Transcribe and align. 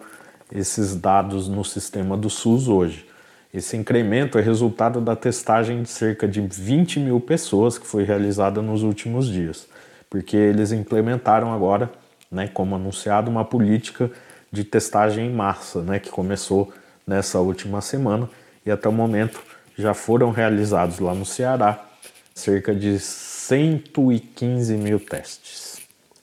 esses 0.52 0.96
dados 0.96 1.48
no 1.48 1.64
sistema 1.64 2.18
do 2.18 2.30
SUS 2.30 2.68
hoje. 2.68 3.06
Esse 3.54 3.78
incremento 3.78 4.38
é 4.38 4.42
resultado 4.42 5.00
da 5.00 5.16
testagem 5.16 5.82
de 5.82 5.90
cerca 5.90 6.28
de 6.28 6.42
20 6.42 7.00
mil 7.00 7.20
pessoas 7.20 7.78
que 7.78 7.88
foi 7.88 8.04
realizada 8.04 8.62
nos 8.62 8.84
últimos 8.84 9.28
dias, 9.28 9.68
porque 10.10 10.36
eles 10.36 10.72
implementaram 10.72 11.54
agora, 11.54 11.90
né, 12.32 12.48
como 12.48 12.76
anunciado, 12.76 13.32
uma 13.32 13.46
política 13.46 14.12
de 14.52 14.64
testagem 14.64 15.28
em 15.28 15.34
massa, 15.34 15.82
né, 15.82 16.00
que 16.00 16.10
começou 16.10 16.72
nessa 17.06 17.40
última 17.40 17.82
semana 17.82 18.30
e 18.66 18.72
até 18.72 18.88
o 18.90 18.92
momento 18.92 19.42
já 19.78 19.94
foram 19.94 20.32
realizados 20.32 21.00
lá 21.00 21.14
no 21.14 21.26
Ceará 21.26 21.86
cerca 22.34 22.76
de 22.76 23.00
115 23.00 24.76
mil 24.78 25.00
testes. 25.00 25.67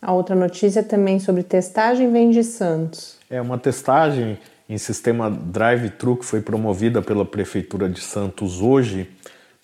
A 0.05 0.13
outra 0.13 0.37
notícia 0.37 0.83
também 0.83 1.19
sobre 1.19 1.43
testagem 1.43 2.13
vem 2.13 2.31
de 2.31 2.45
Santos. 2.45 3.17
É 3.31 3.41
uma 3.41 3.57
testagem 3.57 4.37
em 4.69 4.77
sistema 4.77 5.31
drive-thru 5.31 6.19
que 6.19 6.27
foi 6.27 6.43
promovida 6.43 7.01
pela 7.01 7.25
Prefeitura 7.25 7.89
de 7.89 8.03
Santos 8.03 8.61
hoje, 8.61 9.09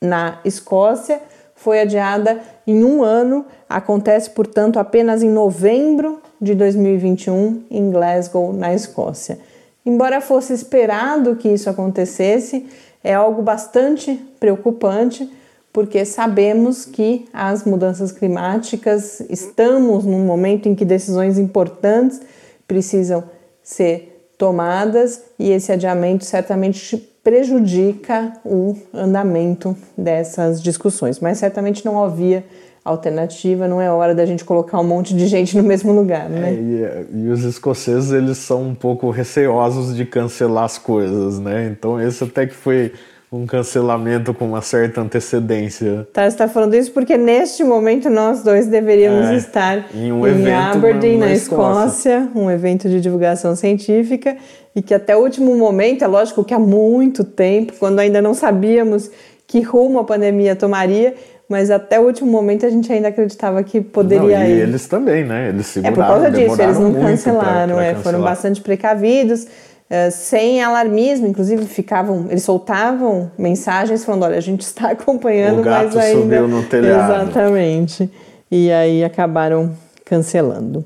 na 0.00 0.38
Escócia, 0.44 1.20
foi 1.54 1.80
adiada 1.80 2.40
em 2.66 2.84
um 2.84 3.02
ano. 3.02 3.46
Acontece, 3.68 4.30
portanto, 4.30 4.78
apenas 4.78 5.22
em 5.22 5.30
novembro 5.30 6.19
de 6.40 6.54
2021 6.54 7.64
em 7.70 7.90
Glasgow, 7.90 8.52
na 8.52 8.74
Escócia. 8.74 9.38
Embora 9.84 10.20
fosse 10.20 10.52
esperado 10.52 11.36
que 11.36 11.48
isso 11.48 11.68
acontecesse, 11.68 12.66
é 13.02 13.14
algo 13.14 13.42
bastante 13.42 14.14
preocupante, 14.38 15.30
porque 15.72 16.04
sabemos 16.04 16.84
que 16.84 17.28
as 17.32 17.64
mudanças 17.64 18.12
climáticas 18.12 19.20
estamos 19.28 20.04
num 20.04 20.24
momento 20.24 20.68
em 20.68 20.74
que 20.74 20.84
decisões 20.84 21.38
importantes 21.38 22.20
precisam 22.66 23.24
ser 23.62 24.32
tomadas 24.36 25.22
e 25.38 25.50
esse 25.50 25.70
adiamento 25.70 26.24
certamente 26.24 26.96
prejudica 27.22 28.32
o 28.44 28.76
andamento 28.92 29.76
dessas 29.96 30.62
discussões, 30.62 31.20
mas 31.20 31.38
certamente 31.38 31.84
não 31.84 32.02
havia 32.02 32.44
alternativa, 32.84 33.68
não 33.68 33.80
é 33.80 33.90
hora 33.90 34.14
da 34.14 34.24
gente 34.24 34.44
colocar 34.44 34.80
um 34.80 34.84
monte 34.84 35.14
de 35.14 35.26
gente 35.26 35.56
no 35.56 35.62
mesmo 35.62 35.92
lugar, 35.92 36.28
né? 36.28 36.50
É, 36.50 37.04
e, 37.12 37.24
e, 37.24 37.28
os 37.28 37.44
escoceses, 37.44 38.10
eles 38.10 38.38
são 38.38 38.62
um 38.62 38.74
pouco 38.74 39.10
receosos 39.10 39.94
de 39.94 40.04
cancelar 40.04 40.64
as 40.64 40.78
coisas, 40.78 41.38
né? 41.38 41.68
Então 41.70 42.00
esse 42.00 42.24
até 42.24 42.46
que 42.46 42.54
foi 42.54 42.92
um 43.32 43.46
cancelamento 43.46 44.34
com 44.34 44.44
uma 44.44 44.60
certa 44.60 45.00
antecedência. 45.00 46.08
Tá, 46.12 46.22
você 46.22 46.28
está 46.28 46.48
falando 46.48 46.74
isso 46.74 46.90
porque 46.90 47.16
neste 47.16 47.62
momento 47.62 48.10
nós 48.10 48.42
dois 48.42 48.66
deveríamos 48.66 49.26
é, 49.26 49.36
estar 49.36 49.86
em, 49.94 50.10
um 50.10 50.26
em 50.26 50.52
Aberdeen, 50.52 51.18
na, 51.18 51.26
na 51.26 51.32
Escócia. 51.32 52.16
Escócia, 52.16 52.28
um 52.34 52.50
evento 52.50 52.88
de 52.88 53.00
divulgação 53.00 53.54
científica, 53.54 54.36
e 54.74 54.82
que 54.82 54.92
até 54.92 55.16
o 55.16 55.20
último 55.20 55.56
momento, 55.56 56.02
é 56.02 56.08
lógico 56.08 56.42
que 56.42 56.52
há 56.52 56.58
muito 56.58 57.22
tempo, 57.22 57.72
quando 57.78 58.00
ainda 58.00 58.20
não 58.20 58.34
sabíamos 58.34 59.08
que 59.46 59.60
rumo 59.60 60.00
a 60.00 60.04
pandemia 60.04 60.56
tomaria, 60.56 61.14
mas 61.50 61.68
até 61.68 61.98
o 61.98 62.04
último 62.04 62.30
momento 62.30 62.64
a 62.64 62.70
gente 62.70 62.90
ainda 62.92 63.08
acreditava 63.08 63.60
que 63.64 63.80
poderia 63.80 64.38
não, 64.38 64.46
e 64.46 64.50
ir. 64.50 64.60
eles 64.60 64.86
também, 64.86 65.24
né? 65.24 65.48
Eles 65.48 65.66
seguraram, 65.66 66.00
É 66.00 66.06
por 66.06 66.12
causa 66.12 66.30
disso, 66.30 66.62
eles 66.62 66.78
não 66.78 66.94
cancelaram, 66.94 67.74
pra, 67.74 67.82
pra 67.82 67.84
é, 67.86 67.94
foram 67.96 68.22
bastante 68.22 68.60
precavidos, 68.60 69.42
uh, 69.42 70.10
sem 70.12 70.62
alarmismo, 70.62 71.26
inclusive 71.26 71.66
ficavam, 71.66 72.26
eles 72.30 72.44
soltavam 72.44 73.32
mensagens 73.36 74.04
falando, 74.04 74.22
olha, 74.22 74.38
a 74.38 74.40
gente 74.40 74.60
está 74.60 74.92
acompanhando, 74.94 75.58
o 75.58 75.64
gato 75.64 75.86
mas 75.86 75.96
ainda... 75.96 76.20
subiu 76.20 76.46
no 76.46 76.62
telhado. 76.62 77.12
Exatamente. 77.12 78.08
E 78.48 78.70
aí 78.70 79.02
acabaram 79.02 79.72
cancelando. 80.04 80.84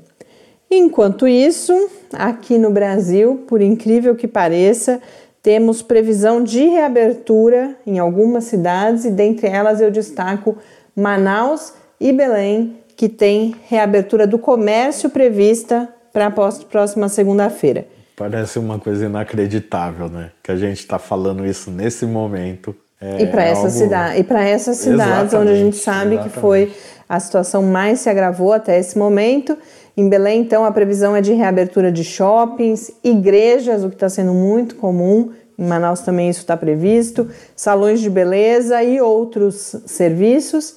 Enquanto 0.69 1.27
isso, 1.27 1.73
aqui 2.11 2.57
no 2.57 2.71
Brasil, 2.71 3.43
por 3.47 3.61
incrível 3.61 4.15
que 4.15 4.27
pareça, 4.27 4.99
temos 5.45 5.83
previsão 5.83 6.43
de 6.43 6.65
reabertura 6.65 7.75
em 7.85 7.99
algumas 7.99 8.45
cidades 8.45 9.05
e 9.05 9.11
dentre 9.11 9.45
elas 9.45 9.79
eu 9.79 9.91
destaco 9.91 10.57
Manaus 10.95 11.71
e 11.99 12.11
Belém, 12.11 12.77
que 12.97 13.07
tem 13.07 13.53
reabertura 13.69 14.25
do 14.25 14.39
comércio 14.39 15.07
prevista 15.07 15.87
para 16.11 16.25
a 16.25 16.31
próxima 16.31 17.07
segunda-feira. 17.09 17.85
Parece 18.15 18.57
uma 18.57 18.79
coisa 18.79 19.05
inacreditável, 19.05 20.09
né? 20.09 20.31
Que 20.41 20.51
a 20.51 20.55
gente 20.55 20.79
está 20.79 20.97
falando 20.97 21.45
isso 21.45 21.69
nesse 21.69 22.07
momento. 22.07 22.75
É 22.99 23.21
e 23.21 23.27
para 23.27 23.43
essa 23.43 23.67
algo... 23.67 23.69
cidade, 23.69 24.19
e 24.19 24.23
para 24.23 24.43
essas 24.43 24.77
cidades 24.77 25.25
exatamente, 25.25 25.35
onde 25.35 25.51
a 25.51 25.63
gente 25.63 25.77
sabe 25.77 26.15
exatamente. 26.15 26.33
que 26.33 26.39
foi 26.39 26.73
a 27.07 27.19
situação 27.19 27.61
mais 27.61 27.99
se 27.99 28.09
agravou 28.09 28.51
até 28.51 28.79
esse 28.79 28.97
momento. 28.97 29.55
Em 29.97 30.09
Belém, 30.09 30.41
então, 30.41 30.65
a 30.65 30.71
previsão 30.71 31.15
é 31.15 31.21
de 31.21 31.33
reabertura 31.33 31.89
de 31.89 32.03
shoppings, 32.03 32.91
igrejas, 33.01 33.83
o 33.83 33.89
que 33.89 33.95
está 33.95 34.09
sendo 34.09 34.33
muito 34.33 34.75
comum. 34.75 35.31
Em 35.57 35.65
Manaus 35.65 36.01
também 36.01 36.29
isso 36.29 36.41
está 36.41 36.57
previsto, 36.57 37.29
salões 37.55 38.01
de 38.01 38.09
beleza 38.09 38.83
e 38.83 38.99
outros 38.99 39.75
serviços. 39.85 40.75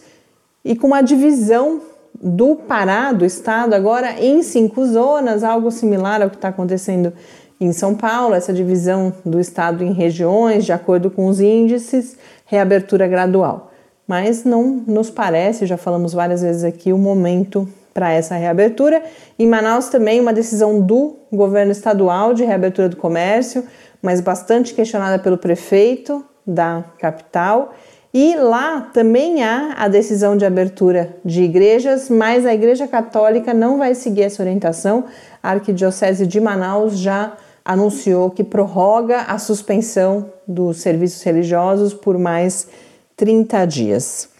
E 0.64 0.76
com 0.76 0.86
uma 0.86 1.02
divisão 1.02 1.80
do 2.14 2.54
Pará, 2.54 3.12
do 3.12 3.24
estado, 3.24 3.74
agora 3.74 4.20
em 4.20 4.42
cinco 4.42 4.86
zonas, 4.86 5.42
algo 5.42 5.70
similar 5.70 6.22
ao 6.22 6.30
que 6.30 6.36
está 6.36 6.48
acontecendo 6.48 7.12
em 7.60 7.72
São 7.72 7.94
Paulo, 7.96 8.34
essa 8.34 8.52
divisão 8.52 9.12
do 9.24 9.40
estado 9.40 9.82
em 9.82 9.92
regiões, 9.92 10.64
de 10.64 10.72
acordo 10.72 11.10
com 11.10 11.26
os 11.26 11.40
índices, 11.40 12.16
reabertura 12.46 13.08
gradual. 13.08 13.72
Mas 14.06 14.44
não 14.44 14.82
nos 14.86 15.10
parece, 15.10 15.66
já 15.66 15.76
falamos 15.76 16.12
várias 16.12 16.40
vezes 16.40 16.62
aqui, 16.62 16.92
o 16.92 16.98
momento 16.98 17.68
para 17.98 18.12
essa 18.12 18.36
reabertura. 18.36 19.02
Em 19.36 19.44
Manaus 19.44 19.88
também 19.88 20.20
uma 20.20 20.32
decisão 20.32 20.80
do 20.80 21.16
governo 21.32 21.72
estadual 21.72 22.32
de 22.32 22.44
reabertura 22.44 22.88
do 22.88 22.96
comércio, 22.96 23.64
mas 24.00 24.20
bastante 24.20 24.72
questionada 24.72 25.18
pelo 25.18 25.36
prefeito 25.36 26.24
da 26.46 26.84
capital. 27.00 27.74
E 28.14 28.36
lá 28.36 28.82
também 28.94 29.42
há 29.42 29.74
a 29.76 29.88
decisão 29.88 30.36
de 30.36 30.46
abertura 30.46 31.16
de 31.24 31.42
igrejas, 31.42 32.08
mas 32.08 32.46
a 32.46 32.54
Igreja 32.54 32.86
Católica 32.86 33.52
não 33.52 33.78
vai 33.78 33.96
seguir 33.96 34.22
essa 34.22 34.44
orientação. 34.44 35.06
A 35.42 35.50
Arquidiocese 35.50 36.24
de 36.24 36.40
Manaus 36.40 36.96
já 37.00 37.32
anunciou 37.64 38.30
que 38.30 38.44
prorroga 38.44 39.22
a 39.22 39.38
suspensão 39.38 40.32
dos 40.46 40.76
serviços 40.76 41.20
religiosos 41.24 41.92
por 41.92 42.16
mais 42.16 42.68
30 43.16 43.66
dias. 43.66 44.37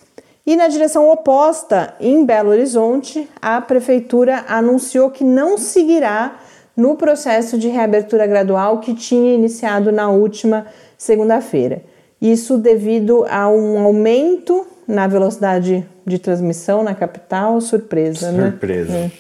E 0.49 0.57
na 0.57 0.67
direção 0.67 1.11
oposta, 1.11 1.93
em 2.01 2.25
Belo 2.25 2.49
Horizonte, 2.49 3.29
a 3.39 3.61
prefeitura 3.61 4.47
anunciou 4.49 5.11
que 5.11 5.23
não 5.23 5.59
seguirá 5.59 6.39
no 6.75 6.97
processo 6.97 7.59
de 7.59 7.69
reabertura 7.69 8.27
gradual 8.27 8.79
que 8.79 8.95
tinha 8.95 9.35
iniciado 9.35 9.93
na 9.93 10.09
última 10.09 10.65
segunda-feira. 10.97 11.83
Isso 12.19 12.57
devido 12.57 13.27
a 13.29 13.47
um 13.47 13.79
aumento 13.79 14.67
na 14.87 15.07
velocidade 15.07 15.87
de 16.07 16.19
transmissão 16.19 16.83
na 16.83 16.95
capital, 16.95 17.61
surpresa, 17.61 18.29
surpresa. 18.29 18.33
né? 18.33 18.51
Surpresa. 18.51 18.93
É. 18.93 19.11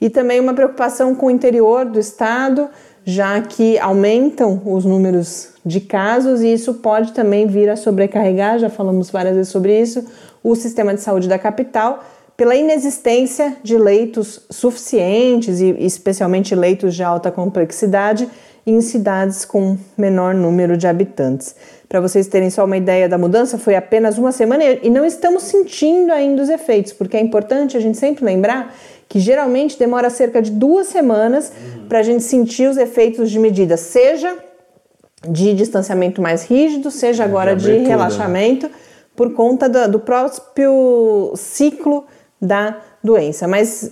E 0.00 0.10
também 0.10 0.40
uma 0.40 0.52
preocupação 0.52 1.14
com 1.14 1.26
o 1.26 1.30
interior 1.30 1.84
do 1.84 2.00
estado, 2.00 2.68
já 3.04 3.40
que 3.40 3.78
aumentam 3.78 4.60
os 4.64 4.84
números 4.84 5.50
de 5.64 5.78
casos 5.78 6.42
e 6.42 6.52
isso 6.52 6.74
pode 6.74 7.12
também 7.12 7.46
vir 7.46 7.70
a 7.70 7.76
sobrecarregar, 7.76 8.58
já 8.58 8.68
falamos 8.68 9.10
várias 9.10 9.36
vezes 9.36 9.52
sobre 9.52 9.80
isso, 9.80 10.04
o 10.42 10.54
sistema 10.54 10.94
de 10.94 11.00
saúde 11.00 11.28
da 11.28 11.38
capital 11.38 12.04
pela 12.36 12.54
inexistência 12.54 13.56
de 13.62 13.76
leitos 13.76 14.40
suficientes 14.50 15.60
e 15.60 15.76
especialmente 15.78 16.54
leitos 16.54 16.94
de 16.94 17.02
alta 17.02 17.30
complexidade 17.30 18.28
em 18.66 18.80
cidades 18.80 19.44
com 19.44 19.76
menor 19.96 20.34
número 20.34 20.76
de 20.76 20.86
habitantes. 20.86 21.54
Para 21.88 22.00
vocês 22.00 22.26
terem 22.28 22.48
só 22.48 22.64
uma 22.64 22.76
ideia 22.76 23.08
da 23.08 23.18
mudança, 23.18 23.58
foi 23.58 23.74
apenas 23.74 24.18
uma 24.18 24.32
semana 24.32 24.64
e 24.64 24.88
não 24.88 25.04
estamos 25.04 25.42
sentindo 25.42 26.12
ainda 26.12 26.42
os 26.42 26.48
efeitos, 26.48 26.92
porque 26.92 27.16
é 27.16 27.20
importante 27.20 27.76
a 27.76 27.80
gente 27.80 27.98
sempre 27.98 28.24
lembrar 28.24 28.74
que 29.08 29.18
geralmente 29.18 29.78
demora 29.78 30.08
cerca 30.08 30.40
de 30.40 30.50
duas 30.50 30.86
semanas 30.86 31.52
para 31.88 31.98
a 31.98 32.02
gente 32.02 32.22
sentir 32.22 32.68
os 32.68 32.78
efeitos 32.78 33.30
de 33.30 33.38
medidas, 33.38 33.80
seja 33.80 34.38
de 35.28 35.54
distanciamento 35.54 36.22
mais 36.22 36.44
rígido, 36.44 36.90
seja 36.90 37.24
é, 37.24 37.26
agora 37.26 37.54
de, 37.54 37.64
de 37.64 37.78
né? 37.80 37.88
relaxamento. 37.88 38.68
Né? 38.68 38.72
Por 39.14 39.32
conta 39.32 39.68
do, 39.68 39.92
do 39.92 40.00
próprio 40.00 41.32
ciclo 41.36 42.04
da 42.40 42.76
doença. 43.02 43.46
Mas 43.46 43.90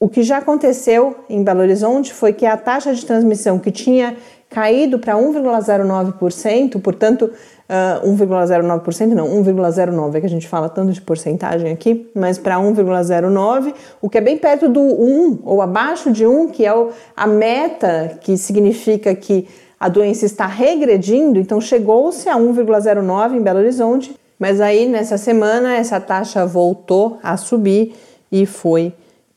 o 0.00 0.08
que 0.08 0.22
já 0.22 0.38
aconteceu 0.38 1.16
em 1.28 1.44
Belo 1.44 1.60
Horizonte 1.60 2.12
foi 2.12 2.32
que 2.32 2.44
a 2.44 2.56
taxa 2.56 2.92
de 2.92 3.06
transmissão 3.06 3.58
que 3.58 3.70
tinha 3.70 4.16
caído 4.50 4.98
para 4.98 5.14
1,09%, 5.14 6.80
portanto, 6.82 7.30
uh, 8.02 8.06
1,09% 8.06 9.06
não, 9.14 9.28
1,09 9.42 10.14
é 10.14 10.20
que 10.20 10.26
a 10.26 10.28
gente 10.28 10.46
fala 10.46 10.68
tanto 10.68 10.92
de 10.92 11.00
porcentagem 11.00 11.72
aqui, 11.72 12.10
mas 12.14 12.36
para 12.36 12.56
1,09, 12.56 13.72
o 14.00 14.10
que 14.10 14.18
é 14.18 14.20
bem 14.20 14.36
perto 14.36 14.68
do 14.68 14.80
1 14.80 15.38
ou 15.44 15.62
abaixo 15.62 16.10
de 16.10 16.26
1, 16.26 16.48
que 16.48 16.66
é 16.66 16.74
o, 16.74 16.90
a 17.16 17.26
meta 17.26 18.18
que 18.20 18.36
significa 18.36 19.14
que 19.14 19.48
a 19.80 19.88
doença 19.88 20.26
está 20.26 20.46
regredindo, 20.46 21.38
então 21.38 21.60
chegou-se 21.60 22.28
a 22.28 22.36
1,09 22.36 23.36
em 23.36 23.40
Belo 23.40 23.58
Horizonte 23.58 24.14
mas 24.42 24.60
aí 24.60 24.88
nessa 24.88 25.16
semana 25.16 25.76
essa 25.76 26.00
taxa 26.00 26.44
voltou 26.44 27.20
a 27.22 27.36
subir 27.36 27.94
e 28.32 28.44
foi 28.44 28.92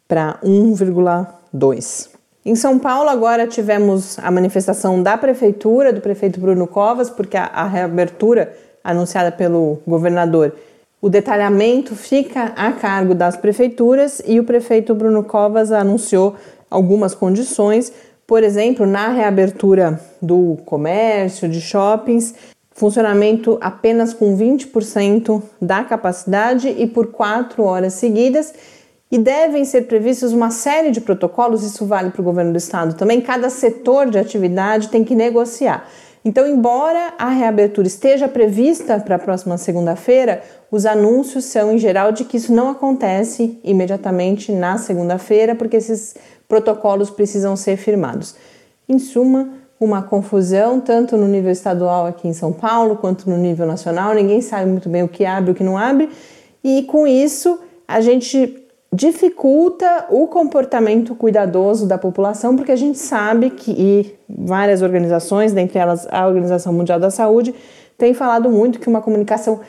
para 0.08 0.40
1,2. 0.44 2.10
Em 2.44 2.56
São 2.56 2.80
Paulo 2.80 3.08
agora 3.08 3.46
tivemos 3.46 4.18
a 4.18 4.32
manifestação 4.32 5.04
da 5.04 5.16
prefeitura, 5.16 5.94
do 5.94 6.02
prefeito 6.02 6.40
Bruno 6.40 6.66
Covas, 6.66 7.12
porque 7.12 7.38
a, 7.38 7.44
a 7.44 7.68
reabertura 7.68 8.52
anunciada 8.84 9.32
pelo 9.32 9.80
governador, 9.86 10.56
o 11.00 11.08
detalhamento 11.08 11.96
fica 11.96 12.54
a 12.56 12.72
cargo 12.72 13.14
das 13.14 13.38
prefeituras 13.38 14.24
e 14.26 14.40
o 14.40 14.44
prefeito 14.44 14.96
Bruno 14.96 15.24
Covas 15.24 15.72
anunciou 15.72 16.36
algumas 16.68 17.14
condições, 17.14 17.94
por 18.26 18.42
exemplo, 18.42 18.88
na 18.88 19.10
reabertura 19.10 20.02
do 20.20 20.58
comércio, 20.66 21.48
de 21.48 21.62
shoppings, 21.62 22.34
funcionamento 22.76 23.58
apenas 23.62 24.14
com 24.14 24.38
20% 24.38 25.42
da 25.62 25.84
capacidade 25.84 26.68
e 26.68 26.86
por 26.86 27.08
quatro 27.08 27.64
horas 27.64 27.94
seguidas. 27.94 28.54
E 29.10 29.18
devem 29.18 29.64
ser 29.64 29.84
previstos 29.84 30.34
uma 30.34 30.52
série 30.52 30.92
de 30.92 31.00
protocolos, 31.00 31.64
isso 31.64 31.86
vale 31.86 32.10
para 32.10 32.22
o 32.22 32.26
governo 32.26 32.52
do 32.52 32.58
estado 32.58 32.96
também. 32.96 33.22
Cada 33.22 33.50
setor 33.50 34.10
de 34.10 34.20
atividade 34.20 34.90
tem 34.90 35.06
que 35.06 35.16
negociar. 35.16 35.88
Então, 36.26 36.46
embora 36.46 37.14
a 37.18 37.30
reabertura 37.30 37.88
esteja 37.88 38.28
prevista 38.28 39.00
para 39.00 39.16
a 39.16 39.20
próxima 39.20 39.58
segunda-feira, 39.58 40.42
os 40.72 40.86
anúncios 40.86 41.46
são 41.46 41.72
em 41.72 41.78
geral 41.78 42.12
de 42.12 42.26
que 42.26 42.36
isso 42.36 42.52
não 42.52 42.70
acontece 42.70 43.58
imediatamente 43.64 44.52
na 44.52 44.78
segunda-feira, 44.78 45.56
porque 45.56 45.78
esses 45.78 46.16
protocolos 46.48 47.12
precisam 47.12 47.56
ser 47.56 47.78
firmados. 47.78 48.36
Em 48.90 49.00
suma, 49.00 49.50
uma 49.80 50.02
confusão 50.02 50.80
tanto 50.80 51.18
no 51.18 51.28
nível 51.28 51.52
estadual 51.52 52.06
aqui 52.06 52.28
em 52.28 52.34
São 52.34 52.54
Paulo 52.54 52.96
quanto 52.96 53.30
no 53.30 53.38
nível 53.38 53.66
nacional, 53.66 54.14
ninguém 54.14 54.42
sabe 54.42 54.70
muito 54.70 54.90
bem 54.90 55.04
o 55.04 55.08
que 55.08 55.26
abre 55.26 55.50
e 55.50 55.54
o 55.54 55.56
que 55.56 55.64
não 55.64 55.78
abre, 55.78 56.10
e 56.64 56.84
com 56.84 57.06
isso 57.06 57.60
a 57.88 58.02
gente 58.02 58.66
dificulta 58.96 60.06
o 60.10 60.28
comportamento 60.28 61.14
cuidadoso 61.16 61.86
da 61.86 61.98
população, 61.98 62.56
porque 62.56 62.72
a 62.72 62.78
gente 62.78 62.98
sabe 62.98 63.50
que 63.50 64.16
várias 64.30 64.82
organizações, 64.82 65.52
dentre 65.52 65.78
elas 65.78 66.08
a 66.10 66.26
Organização 66.26 66.72
Mundial 66.72 67.00
da 67.00 67.10
Saúde, 67.10 67.54
tem 67.98 68.14
falado 68.14 68.50
muito 68.50 68.80
que 68.80 68.88
uma 68.88 69.02
comunicação 69.02 69.60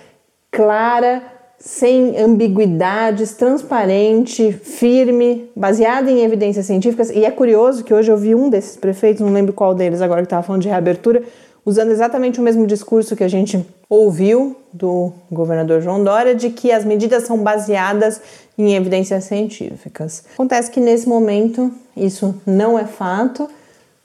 clara, 0.50 1.22
sem 1.58 2.18
ambiguidades, 2.18 3.32
transparente, 3.32 4.52
firme, 4.52 5.50
baseada 5.56 6.10
em 6.10 6.22
evidências 6.22 6.66
científicas. 6.66 7.10
E 7.10 7.24
é 7.24 7.30
curioso 7.30 7.82
que 7.82 7.94
hoje 7.94 8.10
eu 8.10 8.16
vi 8.16 8.34
um 8.34 8.50
desses 8.50 8.76
prefeitos, 8.76 9.22
não 9.22 9.32
lembro 9.32 9.52
qual 9.52 9.74
deles 9.74 10.00
agora 10.02 10.20
que 10.20 10.26
estava 10.26 10.42
falando 10.42 10.62
de 10.62 10.68
reabertura, 10.68 11.22
usando 11.64 11.90
exatamente 11.90 12.38
o 12.38 12.42
mesmo 12.42 12.66
discurso 12.66 13.16
que 13.16 13.24
a 13.24 13.28
gente 13.28 13.66
ouviu 13.88 14.56
do 14.72 15.12
governador 15.30 15.80
João 15.80 16.04
Dória, 16.04 16.34
de 16.34 16.50
que 16.50 16.70
as 16.70 16.84
medidas 16.84 17.24
são 17.24 17.38
baseadas 17.38 18.20
em 18.56 18.74
evidências 18.74 19.24
científicas. 19.24 20.24
Acontece 20.34 20.70
que 20.70 20.80
nesse 20.80 21.08
momento 21.08 21.72
isso 21.96 22.34
não 22.46 22.78
é 22.78 22.84
fato, 22.84 23.48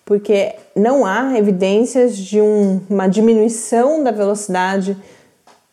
porque 0.05 0.55
não 0.75 1.05
há 1.05 1.37
evidências 1.37 2.17
de 2.17 2.41
um, 2.41 2.81
uma 2.89 3.07
diminuição 3.07 4.03
da 4.03 4.11
velocidade 4.11 4.97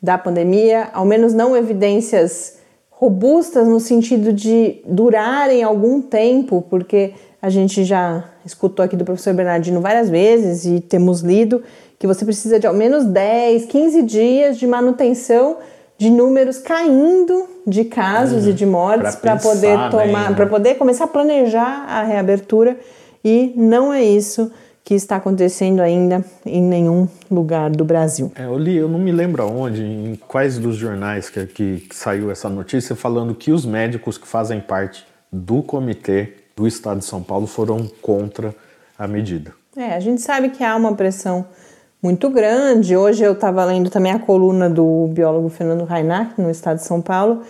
da 0.02 0.16
pandemia, 0.16 0.88
ao 0.92 1.04
menos 1.04 1.34
não 1.34 1.56
evidências 1.56 2.58
robustas 2.90 3.66
no 3.66 3.78
sentido 3.78 4.32
de 4.32 4.80
durarem 4.84 5.62
algum 5.62 6.00
tempo, 6.00 6.64
porque 6.68 7.14
a 7.40 7.48
gente 7.48 7.84
já 7.84 8.24
escutou 8.44 8.84
aqui 8.84 8.96
do 8.96 9.04
professor 9.04 9.32
Bernardino 9.34 9.80
várias 9.80 10.10
vezes 10.10 10.64
e 10.64 10.80
temos 10.80 11.20
lido 11.20 11.62
que 11.98 12.06
você 12.06 12.24
precisa 12.24 12.58
de 12.58 12.66
ao 12.66 12.74
menos 12.74 13.04
10, 13.04 13.66
15 13.66 14.02
dias 14.02 14.58
de 14.58 14.66
manutenção 14.66 15.58
de 15.96 16.10
números 16.10 16.58
caindo 16.58 17.48
de 17.66 17.84
casos 17.84 18.46
e 18.46 18.52
de 18.52 18.64
mortes 18.64 19.16
para 19.16 19.36
poder 19.36 19.76
tomar, 19.90 20.34
para 20.34 20.46
poder 20.46 20.74
começar 20.76 21.04
a 21.04 21.08
planejar 21.08 21.86
a 21.88 22.04
reabertura. 22.04 22.78
E 23.24 23.52
não 23.56 23.92
é 23.92 24.02
isso 24.02 24.50
que 24.88 24.94
está 24.94 25.16
acontecendo 25.16 25.80
ainda 25.80 26.24
em 26.46 26.62
nenhum 26.62 27.06
lugar 27.30 27.68
do 27.68 27.84
Brasil. 27.84 28.32
É, 28.34 28.46
eu 28.46 28.56
li, 28.56 28.74
eu 28.74 28.88
não 28.88 28.98
me 28.98 29.12
lembro 29.12 29.42
aonde, 29.42 29.82
em 29.82 30.16
quais 30.16 30.58
dos 30.58 30.76
jornais 30.76 31.28
que, 31.28 31.44
que, 31.44 31.80
que 31.80 31.94
saiu 31.94 32.30
essa 32.30 32.48
notícia 32.48 32.96
falando 32.96 33.34
que 33.34 33.52
os 33.52 33.66
médicos 33.66 34.16
que 34.16 34.26
fazem 34.26 34.60
parte 34.60 35.04
do 35.30 35.62
comitê 35.62 36.36
do 36.56 36.66
Estado 36.66 37.00
de 37.00 37.04
São 37.04 37.22
Paulo 37.22 37.46
foram 37.46 37.86
contra 38.00 38.54
a 38.98 39.06
medida. 39.06 39.52
É, 39.76 39.94
a 39.94 40.00
gente 40.00 40.22
sabe 40.22 40.48
que 40.48 40.64
há 40.64 40.74
uma 40.74 40.94
pressão 40.94 41.44
muito 42.02 42.30
grande. 42.30 42.96
Hoje 42.96 43.22
eu 43.22 43.34
estava 43.34 43.62
lendo 43.66 43.90
também 43.90 44.12
a 44.12 44.18
coluna 44.18 44.70
do 44.70 45.06
biólogo 45.08 45.50
Fernando 45.50 45.84
Reinach 45.84 46.32
no 46.40 46.50
Estado 46.50 46.78
de 46.78 46.84
São 46.84 47.02
Paulo, 47.02 47.42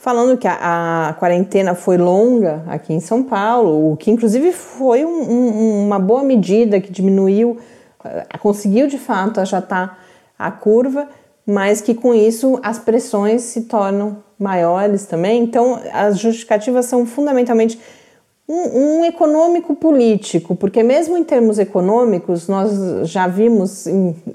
falando 0.00 0.38
que 0.38 0.48
a, 0.48 1.10
a, 1.10 1.12
quarentena 1.12 1.74
foi 1.74 1.98
longa 1.98 2.64
aqui 2.66 2.92
em 2.92 3.00
São 3.00 3.22
Paulo, 3.22 3.92
o 3.92 3.96
que 3.98 4.10
inclusive 4.10 4.50
foi 4.50 5.04
um, 5.04 5.30
um, 5.30 5.86
uma 5.86 5.98
boa 5.98 6.22
medida 6.22 6.80
que 6.80 6.90
diminuiu, 6.90 7.58
uh, 8.02 8.38
conseguiu 8.38 8.86
de 8.86 8.98
fato 8.98 9.40
achatar 9.40 9.98
a 10.38 10.50
curva, 10.50 11.06
mas 11.46 11.82
que 11.82 11.94
com 11.94 12.14
isso 12.14 12.58
as 12.62 12.78
pressões 12.78 13.42
se 13.42 13.62
tornam 13.62 14.24
maiores 14.38 15.04
também. 15.04 15.42
Então 15.42 15.78
as 15.92 16.18
justificativas 16.18 16.86
são 16.86 17.04
fundamentalmente 17.04 17.78
um, 18.50 18.98
um 18.98 19.04
econômico 19.04 19.76
político, 19.76 20.56
porque 20.56 20.82
mesmo 20.82 21.16
em 21.16 21.22
termos 21.22 21.56
econômicos, 21.56 22.48
nós 22.48 23.08
já 23.08 23.28
vimos 23.28 23.86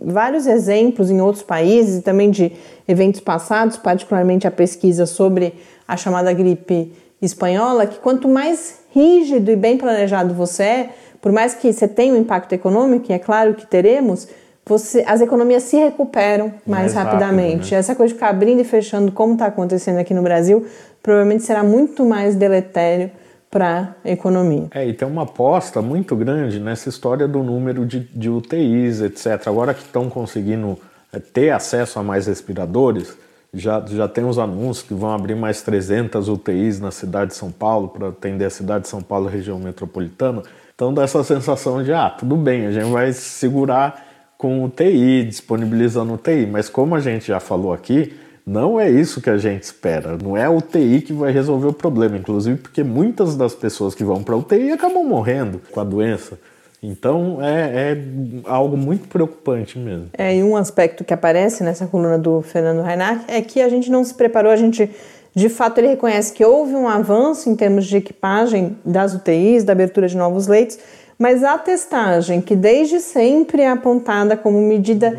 vários 0.02 0.48
exemplos 0.48 1.12
em 1.12 1.20
outros 1.20 1.44
países 1.44 1.98
e 1.98 2.02
também 2.02 2.32
de 2.32 2.54
eventos 2.88 3.20
passados, 3.20 3.76
particularmente 3.76 4.48
a 4.48 4.52
pesquisa 4.52 5.06
sobre 5.06 5.56
a 5.86 5.98
chamada 5.98 6.32
gripe 6.32 6.94
espanhola, 7.22 7.86
que 7.86 8.00
quanto 8.00 8.30
mais 8.30 8.80
rígido 8.94 9.52
e 9.52 9.56
bem 9.58 9.78
planejado 9.78 10.34
você 10.34 10.64
é, 10.64 10.90
por 11.22 11.34
mais 11.34 11.54
que 11.54 11.74
você 11.74 11.86
tenha 11.86 12.14
um 12.14 12.18
impacto 12.18 12.54
econômico, 12.54 13.12
e 13.12 13.14
é 13.14 13.20
claro 13.20 13.54
que 13.54 13.68
teremos, 13.68 14.30
você, 14.66 15.04
as 15.06 15.20
economias 15.20 15.64
se 15.64 15.76
recuperam 15.76 16.54
mais, 16.66 16.94
mais 16.94 16.94
rapidamente. 16.94 17.56
Rápido, 17.56 17.72
né? 17.72 17.78
Essa 17.80 17.96
coisa 17.96 18.14
de 18.14 18.16
ficar 18.18 18.30
abrindo 18.30 18.62
e 18.62 18.64
fechando, 18.64 19.12
como 19.12 19.34
está 19.34 19.48
acontecendo 19.48 19.98
aqui 19.98 20.14
no 20.14 20.22
Brasil, 20.22 20.66
provavelmente 21.04 21.44
será 21.44 21.64
muito 21.64 22.06
mais 22.06 22.34
deletério 22.36 23.12
para 23.56 23.96
a 24.04 24.12
economia. 24.12 24.68
É, 24.72 24.86
e 24.86 24.92
tem 24.92 25.08
uma 25.08 25.22
aposta 25.22 25.82
muito 25.82 26.14
grande 26.14 26.60
nessa 26.60 26.90
história 26.90 27.26
do 27.26 27.42
número 27.42 27.86
de, 27.86 28.02
de 28.02 28.30
UTIs, 28.30 29.00
etc. 29.00 29.48
Agora 29.48 29.74
que 29.74 29.80
estão 29.80 30.10
conseguindo 30.10 30.78
é, 31.14 31.20
ter 31.20 31.52
acesso 31.52 31.98
a 31.98 32.04
mais 32.04 32.28
respiradores, 32.28 33.18
já, 33.54 33.82
já 33.88 34.10
tem 34.10 34.26
os 34.26 34.38
anúncios 34.38 34.86
que 34.86 34.94
vão 34.94 35.10
abrir 35.10 35.36
mais 35.36 35.62
300 35.62 36.28
UTIs 36.28 36.82
na 36.82 36.92
cidade 36.92 37.32
de 37.32 37.38
São 37.38 37.50
Paulo 37.50 37.88
para 37.88 38.10
atender 38.10 38.44
a 38.44 38.50
cidade 38.50 38.84
de 38.84 38.90
São 38.90 39.02
Paulo, 39.02 39.30
região 39.30 39.58
metropolitana. 39.58 40.44
Então 40.76 40.94
dá 40.94 41.04
essa 41.04 41.24
sensação 41.24 41.82
de, 41.82 41.94
ah, 41.94 42.10
tudo 42.10 42.36
bem, 42.36 42.66
a 42.66 42.72
gente 42.74 42.92
vai 42.92 43.14
segurar 43.14 44.06
com 44.38 44.66
UTI, 44.66 45.24
disponibilizando 45.24 46.14
UTI, 46.16 46.46
mas 46.46 46.68
como 46.68 46.94
a 46.94 47.00
gente 47.00 47.28
já 47.28 47.40
falou 47.40 47.72
aqui, 47.72 48.14
não 48.46 48.80
é 48.80 48.90
isso 48.90 49.22
que 49.22 49.30
a 49.30 49.38
gente 49.38 49.64
espera. 49.64 50.18
Não 50.22 50.38
é 50.38 50.46
a 50.46 50.52
UTI 50.52 51.02
que 51.02 51.12
vai 51.12 51.32
resolver 51.32 51.68
o 51.68 51.74
problema, 51.74 52.16
inclusive 52.16 52.58
porque 52.58 52.84
muitas 52.84 53.36
das 53.36 53.56
pessoas 53.56 53.96
que 53.96 54.04
vão 54.04 54.22
para 54.22 54.36
a 54.36 54.38
UTI 54.38 54.72
acabam 54.72 55.04
morrendo 55.04 55.60
com 55.72 55.80
a 55.80 55.84
doença. 55.84 56.38
Então 56.84 57.40
é, 57.42 57.94
é, 57.94 57.98
algo 58.46 58.78
muito 58.78 59.08
preocupante 59.08 59.80
mesmo. 59.80 60.10
É, 60.14 60.36
e 60.36 60.44
um 60.44 60.56
aspecto 60.56 61.04
que 61.04 61.14
aparece 61.14 61.64
nessa 61.64 61.88
coluna 61.88 62.20
do 62.20 62.44
Fernando 62.44 62.84
Reinach 62.84 63.26
é 63.28 63.42
que 63.42 63.62
a 63.62 63.70
gente 63.70 63.90
não 63.90 64.04
se 64.04 64.14
preparou, 64.14 64.52
a 64.52 64.56
gente 64.56 64.92
de 65.34 65.50
fato 65.50 65.80
ele 65.80 65.88
reconhece 65.88 66.32
que 66.32 66.46
houve 66.46 66.76
um 66.76 66.88
avanço 66.88 67.50
em 67.50 67.56
termos 67.56 67.86
de 67.88 67.98
equipagem 67.98 68.78
das 68.86 69.14
UTIs, 69.14 69.64
da 69.64 69.74
abertura 69.74 70.08
de 70.08 70.16
novos 70.16 70.48
leitos, 70.48 70.78
mas 71.18 71.44
a 71.44 71.58
testagem, 71.58 72.42
que 72.42 72.56
desde 72.56 73.00
sempre 73.00 73.64
é 73.64 73.70
apontada 73.70 74.38
como 74.38 74.62
medida 74.62 75.18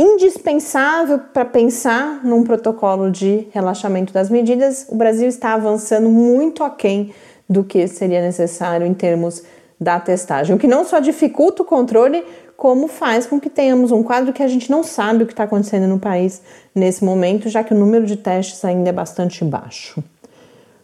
indispensável 0.00 1.18
para 1.18 1.44
pensar 1.44 2.24
num 2.24 2.44
protocolo 2.44 3.10
de 3.10 3.48
relaxamento 3.50 4.12
das 4.12 4.30
medidas, 4.30 4.86
o 4.88 4.94
Brasil 4.94 5.26
está 5.26 5.54
avançando 5.54 6.08
muito 6.08 6.62
aquém 6.62 7.12
do 7.50 7.64
que 7.64 7.88
seria 7.88 8.22
necessário 8.22 8.86
em 8.86 8.94
termos 8.94 9.42
da 9.80 9.98
testagem, 9.98 10.54
o 10.54 10.58
que 10.58 10.68
não 10.68 10.84
só 10.84 11.00
dificulta 11.00 11.62
o 11.62 11.64
controle, 11.64 12.24
como 12.56 12.86
faz 12.86 13.26
com 13.26 13.40
que 13.40 13.50
tenhamos 13.50 13.90
um 13.90 14.02
quadro 14.02 14.32
que 14.32 14.42
a 14.42 14.48
gente 14.48 14.70
não 14.70 14.84
sabe 14.84 15.24
o 15.24 15.26
que 15.26 15.32
está 15.32 15.44
acontecendo 15.44 15.88
no 15.88 15.98
país 15.98 16.42
nesse 16.72 17.04
momento, 17.04 17.48
já 17.48 17.64
que 17.64 17.74
o 17.74 17.76
número 17.76 18.06
de 18.06 18.16
testes 18.16 18.64
ainda 18.64 18.90
é 18.90 18.92
bastante 18.92 19.44
baixo. 19.44 20.02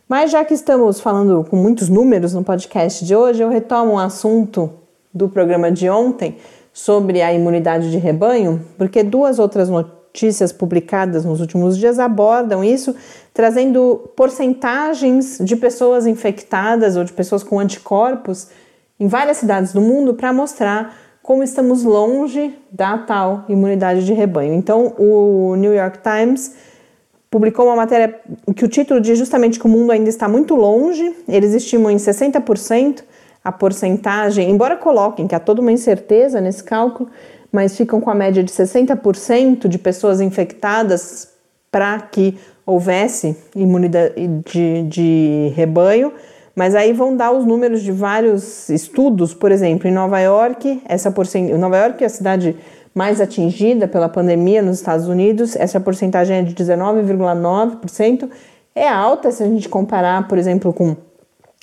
Mas 0.09 0.31
já 0.31 0.45
que 0.45 0.55
estamos 0.55 1.01
falando 1.01 1.45
com 1.49 1.57
muitos 1.57 1.89
números 1.89 2.35
no 2.35 2.43
podcast 2.43 3.05
de 3.05 3.15
hoje, 3.15 3.43
eu 3.43 3.49
retomo 3.49 3.93
um 3.93 3.99
assunto 3.99 4.71
do 5.13 5.29
programa 5.29 5.71
de 5.71 5.89
ontem 5.89 6.37
sobre 6.75 7.23
a 7.23 7.33
imunidade 7.33 7.89
de 7.89 7.99
rebanho, 7.99 8.61
porque 8.77 9.05
duas 9.05 9.39
outras 9.39 9.69
notícias 9.69 10.51
publicadas 10.53 11.25
nos 11.25 11.41
últimos 11.41 11.79
dias 11.79 12.01
abordam 12.01 12.65
isso, 12.65 12.97
trazendo 13.33 14.11
porcentagens 14.17 15.39
de 15.41 15.55
pessoas 15.55 16.05
infectadas 16.05 16.97
ou 16.97 17.05
de 17.05 17.13
pessoas 17.13 17.45
com 17.45 17.61
anticorpos 17.61 18.49
em 18.99 19.07
várias 19.07 19.37
cidades 19.37 19.73
do 19.73 19.81
mundo 19.81 20.15
para 20.15 20.33
mostrar 20.33 20.97
como 21.23 21.45
estamos 21.45 21.85
longe 21.85 22.53
da 22.73 22.99
tal 22.99 23.45
imunidade 23.49 24.05
de 24.05 24.13
rebanho. 24.13 24.53
Então, 24.53 24.95
o 24.99 25.55
New 25.55 25.73
York 25.73 26.01
Times 26.03 26.57
publicou 27.31 27.67
uma 27.67 27.77
matéria 27.77 28.21
que 28.55 28.65
o 28.65 28.69
título 28.69 29.01
diz 29.01 29.17
justamente 29.17 29.61
que 29.61 29.67
o 29.67 29.69
mundo 29.69 29.93
ainda 29.93 30.09
está 30.09 30.29
muito 30.29 30.57
longe, 30.57 31.15
eles 31.29 31.55
estimam 31.55 31.91
em 31.91 31.97
60% 31.97 33.05
a 33.45 33.53
porcentagem, 33.53 34.51
embora 34.51 34.77
coloquem 34.77 35.27
que 35.27 35.35
há 35.35 35.41
toda 35.41 35.61
uma 35.61 35.71
incerteza 35.71 36.41
nesse 36.41 36.65
cálculo, 36.65 37.11
mas 37.53 37.77
ficam 37.77 38.01
com 38.01 38.11
a 38.11 38.15
média 38.15 38.43
de 38.43 38.51
60% 38.51 39.69
de 39.69 39.79
pessoas 39.79 40.21
infectadas 40.21 41.29
para 41.71 42.01
que 42.01 42.39
houvesse 42.65 43.37
imunidade 43.55 44.15
de, 44.47 44.83
de 44.85 45.53
rebanho, 45.55 46.13
mas 46.57 46.75
aí 46.75 46.93
vão 46.93 47.17
dar 47.17 47.33
os 47.33 47.45
números 47.45 47.83
de 47.83 47.93
vários 47.93 48.69
estudos, 48.71 49.35
por 49.35 49.53
exemplo, 49.53 49.89
em 49.89 49.93
Nova 49.93 50.19
York, 50.21 50.83
essa 50.87 51.11
porcentagem, 51.11 51.59
Nova 51.59 51.77
York 51.77 52.03
é 52.03 52.07
a 52.07 52.11
cidade 52.11 52.57
mais 52.95 53.21
atingida 53.21 53.89
pela 53.89 54.09
pandemia 54.09 54.63
nos 54.63 54.77
Estados 54.77 55.09
Unidos, 55.09 55.57
essa 55.57 55.81
porcentagem 55.81 56.39
é 56.39 56.43
de 56.43 56.55
19,9%, 56.55 58.31
é 58.75 58.89
alta 58.89 59.31
se 59.31 59.43
a 59.43 59.47
gente 59.47 59.69
comparar, 59.69 60.27
por 60.29 60.39
exemplo, 60.39 60.73
com 60.73 60.97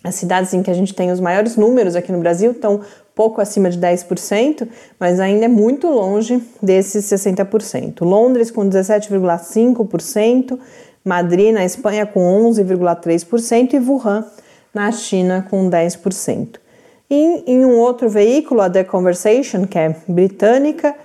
as 0.04 0.16
cidades 0.16 0.54
em 0.54 0.64
que 0.64 0.72
a 0.72 0.74
gente 0.74 0.94
tem 0.94 1.12
os 1.12 1.20
maiores 1.20 1.56
números 1.56 1.96
aqui 1.96 2.12
no 2.12 2.20
Brasil, 2.20 2.52
estão 2.52 2.82
pouco 3.14 3.40
acima 3.42 3.70
de 3.70 3.80
10%, 3.80 4.68
mas 5.00 5.20
ainda 5.20 5.46
é 5.46 5.48
muito 5.48 5.88
longe 5.88 6.42
desses 6.62 7.06
60%. 7.06 8.02
Londres 8.02 8.50
com 8.50 8.68
17,5%, 8.68 10.58
Madrid 11.04 11.54
na 11.54 11.66
Espanha 11.66 12.06
com 12.06 12.22
11,3% 12.50 13.74
e 13.74 13.80
Wuhan 13.80 14.26
na 14.74 14.92
China 14.92 15.46
com 15.50 15.70
10%. 15.70 16.60
E 17.10 17.44
em 17.46 17.66
um 17.66 17.78
outro 17.78 18.10
veículo, 18.10 18.62
a 18.62 18.70
The 18.70 18.86
Conversation, 18.86 19.66
que 19.66 19.78
é 19.78 19.96
britânica, 20.08 20.96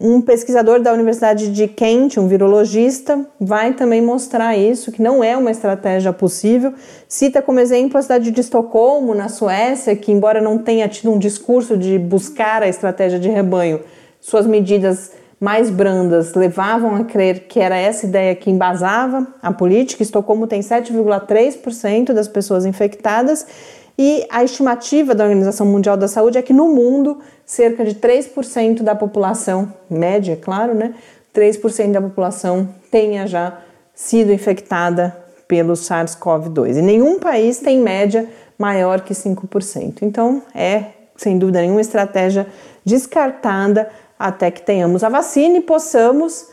um 0.00 0.20
pesquisador 0.20 0.80
da 0.80 0.92
Universidade 0.92 1.50
de 1.50 1.66
Kent, 1.66 2.18
um 2.18 2.28
virologista, 2.28 3.26
vai 3.40 3.72
também 3.72 4.00
mostrar 4.00 4.56
isso, 4.56 4.92
que 4.92 5.02
não 5.02 5.24
é 5.24 5.36
uma 5.36 5.50
estratégia 5.50 6.12
possível. 6.12 6.72
Cita 7.08 7.42
como 7.42 7.58
exemplo 7.58 7.98
a 7.98 8.02
cidade 8.02 8.30
de 8.30 8.40
Estocolmo, 8.40 9.12
na 9.12 9.28
Suécia, 9.28 9.96
que, 9.96 10.12
embora 10.12 10.40
não 10.40 10.56
tenha 10.56 10.88
tido 10.88 11.10
um 11.10 11.18
discurso 11.18 11.76
de 11.76 11.98
buscar 11.98 12.62
a 12.62 12.68
estratégia 12.68 13.18
de 13.18 13.28
rebanho, 13.28 13.80
suas 14.20 14.46
medidas 14.46 15.10
mais 15.40 15.68
brandas 15.68 16.34
levavam 16.34 16.94
a 16.94 17.04
crer 17.04 17.46
que 17.48 17.58
era 17.58 17.76
essa 17.76 18.06
ideia 18.06 18.34
que 18.36 18.50
embasava 18.50 19.26
a 19.42 19.52
política. 19.52 20.02
Estocolmo 20.02 20.46
tem 20.46 20.60
7,3% 20.60 22.12
das 22.12 22.28
pessoas 22.28 22.64
infectadas 22.64 23.46
e 23.98 24.24
a 24.30 24.44
estimativa 24.44 25.12
da 25.12 25.24
Organização 25.24 25.66
Mundial 25.66 25.96
da 25.96 26.06
Saúde 26.06 26.38
é 26.38 26.42
que 26.42 26.52
no 26.52 26.68
mundo 26.68 27.18
cerca 27.44 27.84
de 27.84 27.96
3% 27.96 28.82
da 28.82 28.94
população, 28.94 29.72
média, 29.90 30.38
claro, 30.40 30.72
né? 30.72 30.94
3% 31.34 31.90
da 31.90 32.00
população 32.00 32.68
tenha 32.92 33.26
já 33.26 33.58
sido 33.92 34.32
infectada 34.32 35.16
pelo 35.48 35.72
SARS-CoV-2. 35.72 36.76
E 36.76 36.82
nenhum 36.82 37.18
país 37.18 37.58
tem 37.58 37.80
média 37.80 38.28
maior 38.56 39.00
que 39.00 39.12
5%. 39.12 40.02
Então, 40.02 40.42
é, 40.54 40.84
sem 41.16 41.36
dúvida 41.36 41.60
nenhuma, 41.60 41.80
estratégia 41.80 42.46
descartada 42.84 43.90
até 44.16 44.50
que 44.52 44.62
tenhamos 44.62 45.02
a 45.02 45.08
vacina 45.08 45.56
e 45.56 45.60
possamos 45.60 46.50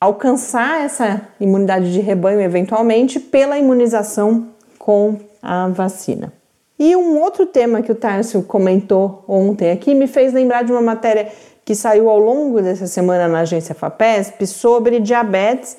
alcançar 0.00 0.84
essa 0.84 1.22
imunidade 1.40 1.92
de 1.92 2.00
rebanho 2.00 2.40
eventualmente 2.40 3.18
pela 3.18 3.58
imunização 3.58 4.48
com 4.78 5.18
a 5.42 5.68
vacina. 5.68 6.32
E 6.78 6.96
um 6.96 7.20
outro 7.20 7.46
tema 7.46 7.82
que 7.82 7.92
o 7.92 7.94
Tárcio 7.94 8.42
comentou 8.42 9.24
ontem 9.28 9.70
aqui 9.70 9.94
me 9.94 10.06
fez 10.06 10.32
lembrar 10.32 10.64
de 10.64 10.72
uma 10.72 10.82
matéria 10.82 11.28
que 11.64 11.74
saiu 11.74 12.10
ao 12.10 12.18
longo 12.18 12.60
dessa 12.60 12.86
semana 12.86 13.28
na 13.28 13.40
agência 13.40 13.74
FAPESP 13.74 14.46
sobre 14.46 15.00
diabetes 15.00 15.76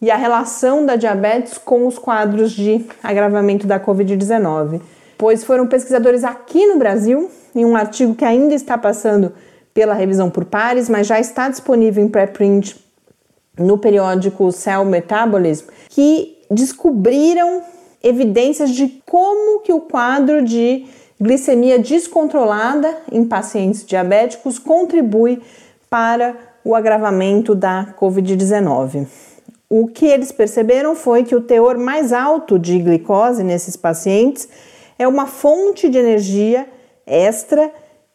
e 0.00 0.10
a 0.10 0.16
relação 0.16 0.86
da 0.86 0.96
diabetes 0.96 1.58
com 1.58 1.86
os 1.86 1.98
quadros 1.98 2.52
de 2.52 2.84
agravamento 3.02 3.66
da 3.66 3.78
Covid-19. 3.78 4.80
Pois 5.16 5.44
foram 5.44 5.66
pesquisadores 5.66 6.24
aqui 6.24 6.66
no 6.66 6.78
Brasil, 6.78 7.30
em 7.54 7.64
um 7.64 7.76
artigo 7.76 8.14
que 8.14 8.24
ainda 8.24 8.54
está 8.54 8.78
passando 8.78 9.32
pela 9.74 9.94
revisão 9.94 10.30
por 10.30 10.44
pares, 10.44 10.88
mas 10.88 11.06
já 11.06 11.20
está 11.20 11.48
disponível 11.48 12.02
em 12.02 12.08
pré-print 12.08 12.76
no 13.58 13.76
periódico 13.76 14.50
Cell 14.50 14.84
Metabolism, 14.84 15.66
que 15.88 16.38
descobriram 16.50 17.62
evidências 18.02 18.70
de 18.70 19.02
como 19.04 19.60
que 19.60 19.72
o 19.72 19.80
quadro 19.80 20.44
de 20.44 20.86
glicemia 21.20 21.78
descontrolada 21.78 22.96
em 23.10 23.24
pacientes 23.24 23.84
diabéticos 23.84 24.58
contribui 24.58 25.42
para 25.90 26.36
o 26.64 26.74
agravamento 26.74 27.54
da 27.54 27.94
COVID-19. 27.98 29.06
O 29.70 29.86
que 29.88 30.06
eles 30.06 30.32
perceberam 30.32 30.94
foi 30.94 31.24
que 31.24 31.34
o 31.34 31.40
teor 31.40 31.76
mais 31.76 32.12
alto 32.12 32.58
de 32.58 32.78
glicose 32.78 33.42
nesses 33.42 33.76
pacientes 33.76 34.48
é 34.98 35.06
uma 35.06 35.26
fonte 35.26 35.88
de 35.88 35.98
energia 35.98 36.66
extra 37.06 37.70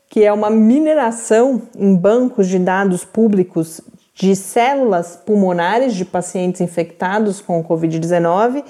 que 0.09 0.25
é 0.25 0.33
uma 0.33 0.49
mineração 0.49 1.61
em 1.79 1.95
bancos 1.95 2.45
de 2.45 2.59
dados 2.59 3.05
públicos 3.05 3.79
de 4.13 4.35
células 4.35 5.15
pulmonares 5.15 5.95
de 5.95 6.03
pacientes 6.03 6.59
infectados 6.59 7.39
com 7.39 7.63
Covid-19. 7.63 8.65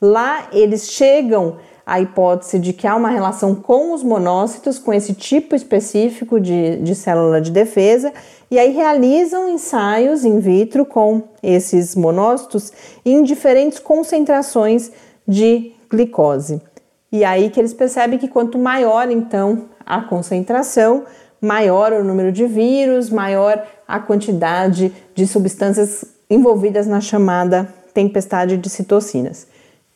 Lá 0.00 0.48
eles 0.50 0.90
chegam 0.90 1.58
à 1.90 2.00
hipótese 2.00 2.60
de 2.60 2.72
que 2.72 2.86
há 2.86 2.94
uma 2.94 3.08
relação 3.08 3.52
com 3.52 3.92
os 3.92 4.04
monócitos, 4.04 4.78
com 4.78 4.92
esse 4.92 5.12
tipo 5.12 5.56
específico 5.56 6.38
de, 6.38 6.76
de 6.76 6.94
célula 6.94 7.40
de 7.40 7.50
defesa, 7.50 8.12
e 8.48 8.60
aí 8.60 8.70
realizam 8.70 9.48
ensaios 9.48 10.24
in 10.24 10.38
vitro 10.38 10.86
com 10.86 11.24
esses 11.42 11.96
monócitos 11.96 12.72
em 13.04 13.24
diferentes 13.24 13.80
concentrações 13.80 14.92
de 15.26 15.72
glicose. 15.90 16.62
E 17.10 17.24
aí 17.24 17.50
que 17.50 17.58
eles 17.58 17.74
percebem 17.74 18.20
que 18.20 18.28
quanto 18.28 18.56
maior 18.56 19.10
então 19.10 19.64
a 19.84 20.00
concentração, 20.00 21.02
maior 21.40 21.92
o 21.92 22.04
número 22.04 22.30
de 22.30 22.46
vírus, 22.46 23.10
maior 23.10 23.66
a 23.88 23.98
quantidade 23.98 24.92
de 25.12 25.26
substâncias 25.26 26.04
envolvidas 26.30 26.86
na 26.86 27.00
chamada 27.00 27.68
tempestade 27.92 28.56
de 28.56 28.70
citocinas. 28.70 29.48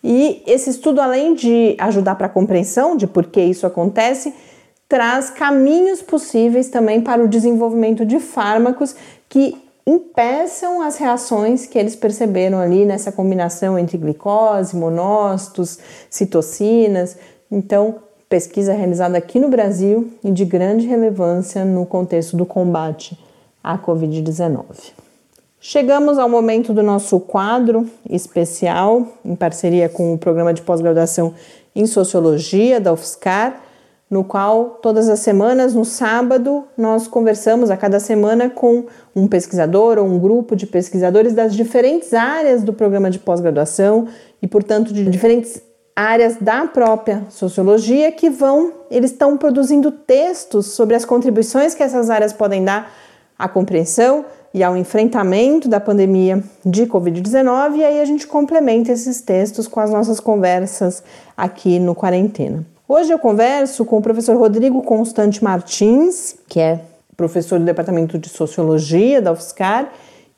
E 0.06 0.42
esse 0.46 0.68
estudo, 0.68 1.00
além 1.00 1.32
de 1.34 1.74
ajudar 1.78 2.16
para 2.16 2.26
a 2.26 2.30
compreensão 2.30 2.94
de 2.94 3.06
por 3.06 3.24
que 3.24 3.40
isso 3.40 3.66
acontece, 3.66 4.34
traz 4.86 5.30
caminhos 5.30 6.02
possíveis 6.02 6.68
também 6.68 7.00
para 7.00 7.24
o 7.24 7.28
desenvolvimento 7.28 8.04
de 8.04 8.20
fármacos 8.20 8.94
que 9.30 9.56
impeçam 9.86 10.82
as 10.82 10.98
reações 10.98 11.64
que 11.64 11.78
eles 11.78 11.96
perceberam 11.96 12.58
ali 12.58 12.84
nessa 12.84 13.10
combinação 13.10 13.78
entre 13.78 13.96
glicose, 13.96 14.76
monócitos, 14.76 15.78
citocinas. 16.10 17.16
Então, 17.50 17.96
pesquisa 18.28 18.74
realizada 18.74 19.16
aqui 19.16 19.38
no 19.38 19.48
Brasil 19.48 20.10
e 20.22 20.30
de 20.30 20.44
grande 20.44 20.86
relevância 20.86 21.64
no 21.64 21.86
contexto 21.86 22.36
do 22.36 22.44
combate 22.44 23.18
à 23.62 23.78
Covid-19. 23.78 25.03
Chegamos 25.66 26.18
ao 26.18 26.28
momento 26.28 26.74
do 26.74 26.82
nosso 26.82 27.18
quadro 27.18 27.88
especial, 28.10 29.08
em 29.24 29.34
parceria 29.34 29.88
com 29.88 30.12
o 30.12 30.18
programa 30.18 30.52
de 30.52 30.60
pós-graduação 30.60 31.32
em 31.74 31.86
Sociologia 31.86 32.78
da 32.78 32.92
UFSCar, 32.92 33.62
no 34.10 34.22
qual 34.22 34.78
todas 34.82 35.08
as 35.08 35.20
semanas, 35.20 35.72
no 35.74 35.82
sábado, 35.82 36.64
nós 36.76 37.08
conversamos 37.08 37.70
a 37.70 37.78
cada 37.78 37.98
semana 37.98 38.50
com 38.50 38.84
um 39.16 39.26
pesquisador 39.26 39.96
ou 39.96 40.04
um 40.04 40.18
grupo 40.18 40.54
de 40.54 40.66
pesquisadores 40.66 41.32
das 41.32 41.56
diferentes 41.56 42.12
áreas 42.12 42.62
do 42.62 42.74
programa 42.74 43.10
de 43.10 43.18
pós-graduação 43.18 44.06
e, 44.42 44.46
portanto, 44.46 44.92
de 44.92 45.02
diferentes 45.06 45.62
áreas 45.96 46.36
da 46.36 46.66
própria 46.66 47.24
sociologia 47.30 48.12
que 48.12 48.28
vão, 48.28 48.70
eles 48.90 49.12
estão 49.12 49.38
produzindo 49.38 49.90
textos 49.90 50.72
sobre 50.72 50.94
as 50.94 51.06
contribuições 51.06 51.74
que 51.74 51.82
essas 51.82 52.10
áreas 52.10 52.34
podem 52.34 52.62
dar 52.62 52.92
à 53.38 53.48
compreensão 53.48 54.26
e 54.54 54.62
ao 54.62 54.76
enfrentamento 54.76 55.68
da 55.68 55.80
pandemia 55.80 56.40
de 56.64 56.86
Covid-19, 56.86 57.78
e 57.78 57.84
aí 57.84 58.00
a 58.00 58.04
gente 58.04 58.24
complementa 58.24 58.92
esses 58.92 59.20
textos 59.20 59.66
com 59.66 59.80
as 59.80 59.90
nossas 59.90 60.20
conversas 60.20 61.02
aqui 61.36 61.80
no 61.80 61.92
Quarentena. 61.92 62.64
Hoje 62.86 63.12
eu 63.12 63.18
converso 63.18 63.84
com 63.84 63.98
o 63.98 64.02
professor 64.02 64.36
Rodrigo 64.36 64.80
Constante 64.82 65.42
Martins, 65.42 66.36
que 66.48 66.60
é 66.60 66.80
professor 67.16 67.58
do 67.58 67.64
Departamento 67.64 68.16
de 68.16 68.28
Sociologia 68.28 69.20
da 69.20 69.32
UFSCar, 69.32 69.90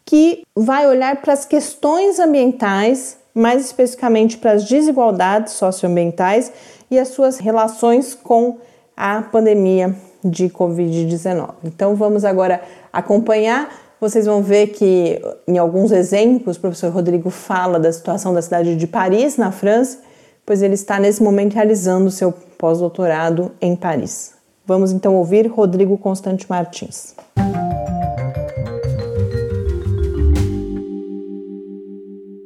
que 0.02 0.44
vai 0.54 0.88
olhar 0.88 1.16
para 1.16 1.34
as 1.34 1.44
questões 1.44 2.18
ambientais, 2.18 3.18
mais 3.34 3.66
especificamente 3.66 4.38
para 4.38 4.52
as 4.52 4.64
desigualdades 4.64 5.52
socioambientais 5.54 6.50
e 6.90 6.98
as 6.98 7.08
suas 7.08 7.36
relações 7.38 8.14
com 8.14 8.56
a 8.96 9.20
pandemia 9.20 9.94
de 10.24 10.48
Covid-19. 10.48 11.50
Então 11.64 11.94
vamos 11.94 12.24
agora 12.24 12.62
acompanhar 12.90 13.85
vocês 14.00 14.26
vão 14.26 14.42
ver 14.42 14.68
que 14.68 15.20
em 15.48 15.58
alguns 15.58 15.90
exemplos 15.90 16.56
o 16.56 16.60
professor 16.60 16.92
Rodrigo 16.92 17.30
fala 17.30 17.80
da 17.80 17.90
situação 17.90 18.34
da 18.34 18.42
cidade 18.42 18.76
de 18.76 18.86
Paris, 18.86 19.36
na 19.36 19.50
França, 19.50 20.02
pois 20.44 20.62
ele 20.62 20.74
está 20.74 21.00
nesse 21.00 21.22
momento 21.22 21.54
realizando 21.54 22.10
seu 22.10 22.30
pós-doutorado 22.30 23.52
em 23.60 23.74
Paris. 23.74 24.34
Vamos 24.66 24.92
então 24.92 25.14
ouvir 25.14 25.46
Rodrigo 25.46 25.96
Constante 25.96 26.46
Martins. 26.48 27.14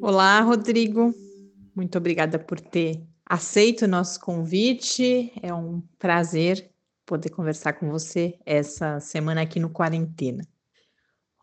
Olá, 0.01 0.41
Rodrigo. 0.41 1.13
Muito 1.75 1.99
obrigada 1.99 2.39
por 2.39 2.61
ter 2.61 3.01
aceito 3.27 3.83
o 3.83 3.89
nosso 3.89 4.21
convite. 4.21 5.33
É 5.43 5.53
um 5.53 5.83
prazer 5.99 6.69
poder 7.07 7.31
conversar 7.31 7.73
com 7.73 7.91
você 7.91 8.35
essa 8.47 9.01
semana 9.01 9.43
aqui 9.43 9.59
no 9.59 9.71
Quarentena. 9.71 10.43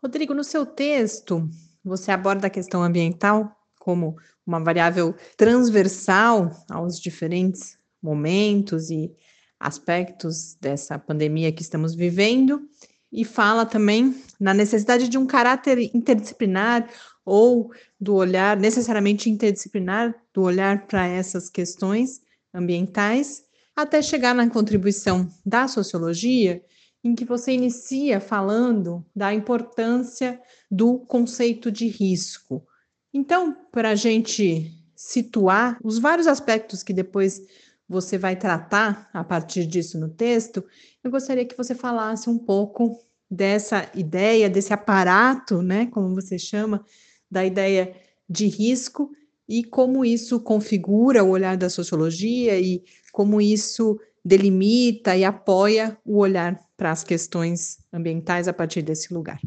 Rodrigo, 0.00 0.32
no 0.32 0.44
seu 0.44 0.64
texto, 0.64 1.50
você 1.84 2.12
aborda 2.12 2.46
a 2.46 2.50
questão 2.50 2.82
ambiental 2.84 3.52
como 3.80 4.16
uma 4.46 4.60
variável 4.60 5.12
transversal 5.36 6.52
aos 6.70 7.00
diferentes 7.00 7.76
momentos 8.00 8.90
e 8.90 9.12
aspectos 9.58 10.54
dessa 10.60 10.98
pandemia 11.00 11.50
que 11.50 11.62
estamos 11.62 11.96
vivendo 11.96 12.62
e 13.10 13.24
fala 13.24 13.66
também 13.66 14.22
na 14.38 14.54
necessidade 14.54 15.08
de 15.08 15.18
um 15.18 15.26
caráter 15.26 15.78
interdisciplinar 15.92 16.88
ou 17.24 17.72
do 18.00 18.14
olhar 18.14 18.56
necessariamente 18.56 19.28
interdisciplinar 19.28 20.14
do 20.32 20.42
olhar 20.42 20.86
para 20.86 21.08
essas 21.08 21.50
questões 21.50 22.20
ambientais, 22.54 23.42
até 23.74 24.00
chegar 24.00 24.32
na 24.32 24.48
contribuição 24.48 25.28
da 25.44 25.66
sociologia 25.66 26.62
em 27.02 27.14
que 27.14 27.24
você 27.24 27.52
inicia 27.52 28.20
falando 28.20 29.04
da 29.14 29.32
importância 29.32 30.40
do 30.70 30.98
conceito 30.98 31.70
de 31.70 31.86
risco. 31.86 32.66
Então, 33.12 33.56
para 33.72 33.90
a 33.90 33.94
gente 33.94 34.72
situar 34.94 35.78
os 35.82 35.98
vários 35.98 36.26
aspectos 36.26 36.82
que 36.82 36.92
depois 36.92 37.40
você 37.88 38.18
vai 38.18 38.36
tratar 38.36 39.08
a 39.12 39.24
partir 39.24 39.64
disso 39.64 39.98
no 39.98 40.08
texto, 40.08 40.64
eu 41.02 41.10
gostaria 41.10 41.44
que 41.44 41.56
você 41.56 41.74
falasse 41.74 42.28
um 42.28 42.38
pouco 42.38 43.00
dessa 43.30 43.90
ideia, 43.94 44.50
desse 44.50 44.72
aparato, 44.72 45.62
né, 45.62 45.86
como 45.86 46.14
você 46.14 46.38
chama, 46.38 46.84
da 47.30 47.44
ideia 47.44 47.94
de 48.28 48.46
risco 48.46 49.10
e 49.48 49.64
como 49.64 50.04
isso 50.04 50.40
configura 50.40 51.24
o 51.24 51.30
olhar 51.30 51.56
da 51.56 51.70
sociologia 51.70 52.58
e 52.60 52.84
como 53.12 53.40
isso 53.40 53.98
delimita 54.28 55.16
e 55.16 55.24
apoia 55.24 55.96
o 56.04 56.18
olhar 56.18 56.60
para 56.76 56.90
as 56.90 57.02
questões 57.02 57.78
ambientais 57.90 58.46
a 58.46 58.52
partir 58.52 58.82
desse 58.82 59.12
lugar. 59.12 59.40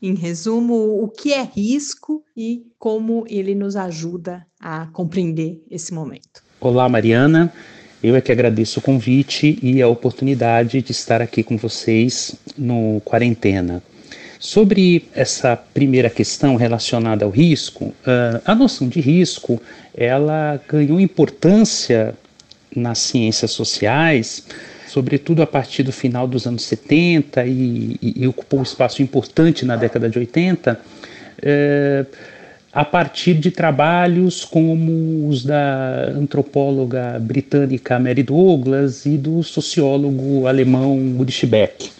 Em 0.00 0.14
resumo, 0.14 1.02
o 1.02 1.08
que 1.08 1.32
é 1.32 1.42
risco 1.42 2.22
e 2.36 2.66
como 2.78 3.24
ele 3.30 3.54
nos 3.54 3.76
ajuda 3.76 4.46
a 4.60 4.86
compreender 4.92 5.62
esse 5.70 5.94
momento. 5.94 6.44
Olá, 6.60 6.86
Mariana. 6.86 7.50
Eu 8.02 8.14
é 8.14 8.20
que 8.20 8.30
agradeço 8.30 8.78
o 8.78 8.82
convite 8.82 9.58
e 9.62 9.80
a 9.80 9.88
oportunidade 9.88 10.82
de 10.82 10.92
estar 10.92 11.22
aqui 11.22 11.42
com 11.42 11.56
vocês 11.56 12.36
no 12.58 13.00
Quarentena. 13.06 13.82
Sobre 14.38 15.08
essa 15.14 15.56
primeira 15.56 16.10
questão 16.10 16.56
relacionada 16.56 17.24
ao 17.24 17.30
risco, 17.30 17.94
ah, 18.04 18.42
a 18.44 18.54
noção 18.54 18.86
de 18.86 19.00
risco 19.00 19.58
ela 19.94 20.60
ganhou 20.68 21.00
importância 21.00 22.14
nas 22.76 22.98
ciências 22.98 23.50
sociais 23.50 24.44
sobretudo 24.96 25.42
a 25.42 25.46
partir 25.46 25.82
do 25.82 25.92
final 25.92 26.26
dos 26.26 26.46
anos 26.46 26.64
70 26.64 27.44
e, 27.44 27.98
e, 28.00 28.22
e 28.22 28.26
ocupou 28.26 28.60
um 28.60 28.62
espaço 28.62 29.02
importante 29.02 29.64
na 29.64 29.76
década 29.76 30.08
de 30.08 30.18
80, 30.18 30.80
é, 31.42 32.06
a 32.72 32.84
partir 32.84 33.34
de 33.34 33.50
trabalhos 33.50 34.44
como 34.44 35.28
os 35.28 35.44
da 35.44 36.12
antropóloga 36.14 37.18
britânica 37.20 37.98
Mary 37.98 38.22
Douglas 38.22 39.04
e 39.04 39.18
do 39.18 39.42
sociólogo 39.42 40.46
alemão 40.46 40.96
Ulrich 40.96 41.44
Beck. 41.46 41.90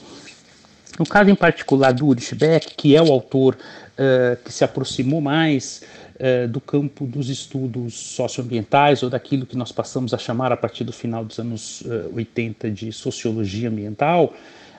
No 0.99 1.05
caso 1.05 1.29
em 1.29 1.35
particular 1.35 1.93
do 1.93 2.07
Ulrich 2.07 2.35
Beck, 2.35 2.75
que 2.77 2.97
é 2.97 3.03
o 3.03 3.13
autor 3.13 3.57
uh, 3.57 4.43
que 4.43 4.51
se 4.51 4.65
aproximou 4.65 5.21
mais 5.21 5.83
eh, 6.19 6.47
do 6.47 6.61
campo 6.61 7.07
dos 7.07 7.29
estudos 7.29 7.95
socioambientais 7.95 9.03
ou 9.03 9.11
daquilo 9.11 9.47
que 9.47 9.57
nós 9.57 9.73
passamos 9.73 10.15
a 10.15 10.19
chamar 10.19 10.53
a 10.53 10.57
partir 10.57 10.85
do 10.85 10.93
final 10.93 11.25
dos 11.25 11.39
anos 11.39 11.83
80 12.15 12.67
eh, 12.67 12.71
de 12.71 12.93
sociologia 12.93 13.69
ambiental, 13.69 14.35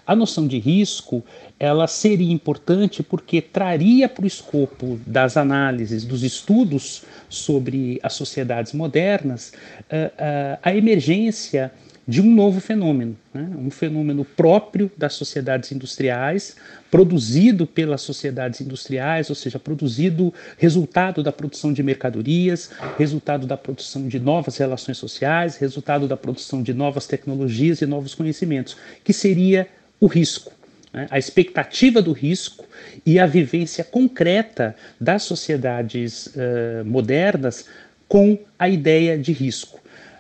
a 0.08 0.16
noção 0.16 0.48
de 0.48 0.58
risco 0.58 1.24
ela 1.60 1.86
seria 1.86 2.32
importante 2.32 3.04
porque 3.04 3.42
traria 3.42 4.08
para 4.08 4.24
o 4.24 4.28
escopo 4.28 5.00
das 5.06 5.36
análises, 5.36 6.06
dos 6.06 6.24
estudos 6.24 7.04
sobre 7.28 8.00
as 8.02 8.14
sociedades 8.14 8.72
modernas, 8.72 9.52
uh, 9.92 10.58
a 10.64 10.74
emergência 10.74 11.74
de 12.08 12.22
um 12.22 12.34
novo 12.34 12.62
fenômeno, 12.62 13.18
né? 13.34 13.50
um 13.58 13.70
fenômeno 13.70 14.24
próprio 14.24 14.90
das 14.98 15.14
sociedades 15.14 15.74
industriais, 15.74 16.56
produzido 16.90 17.68
pelas 17.68 18.02
sociedades 18.02 18.62
industriais, 18.62 19.30
ou 19.30 19.36
seja, 19.36 19.60
produzido 19.60 20.34
resultado 20.58 21.22
da 21.22 21.34
produção 21.34 21.74
de 21.74 21.84
mercadorias, 21.84 22.72
resultado 22.98 23.46
da 23.46 23.58
produção 23.58 24.08
de 24.08 24.22
novas 24.22 24.56
relações 24.56 24.98
sociais, 24.98 25.58
resultado 25.58 26.08
da 26.08 26.16
produção 26.16 26.64
de 26.64 26.74
novas 26.74 27.08
tecnologias 27.08 27.82
e 27.82 27.86
novos 27.86 28.16
conhecimentos, 28.16 28.78
que 29.04 29.12
seria 29.12 29.68
o 30.00 30.08
risco. 30.08 30.54
Né? 30.94 31.08
A 31.12 31.20
expectativa 31.20 32.02
do 32.02 32.14
risco 32.14 32.66
e 33.06 33.20
a 33.20 33.26
vivência 33.26 33.84
concreta 33.84 34.78
das 35.00 35.24
sociedades 35.24 36.28
uh, 36.28 36.86
modernas 36.86 37.66
com 38.08 38.40
a 38.58 38.70
ideia 38.70 39.18
de 39.18 39.34
risco. 39.34 39.78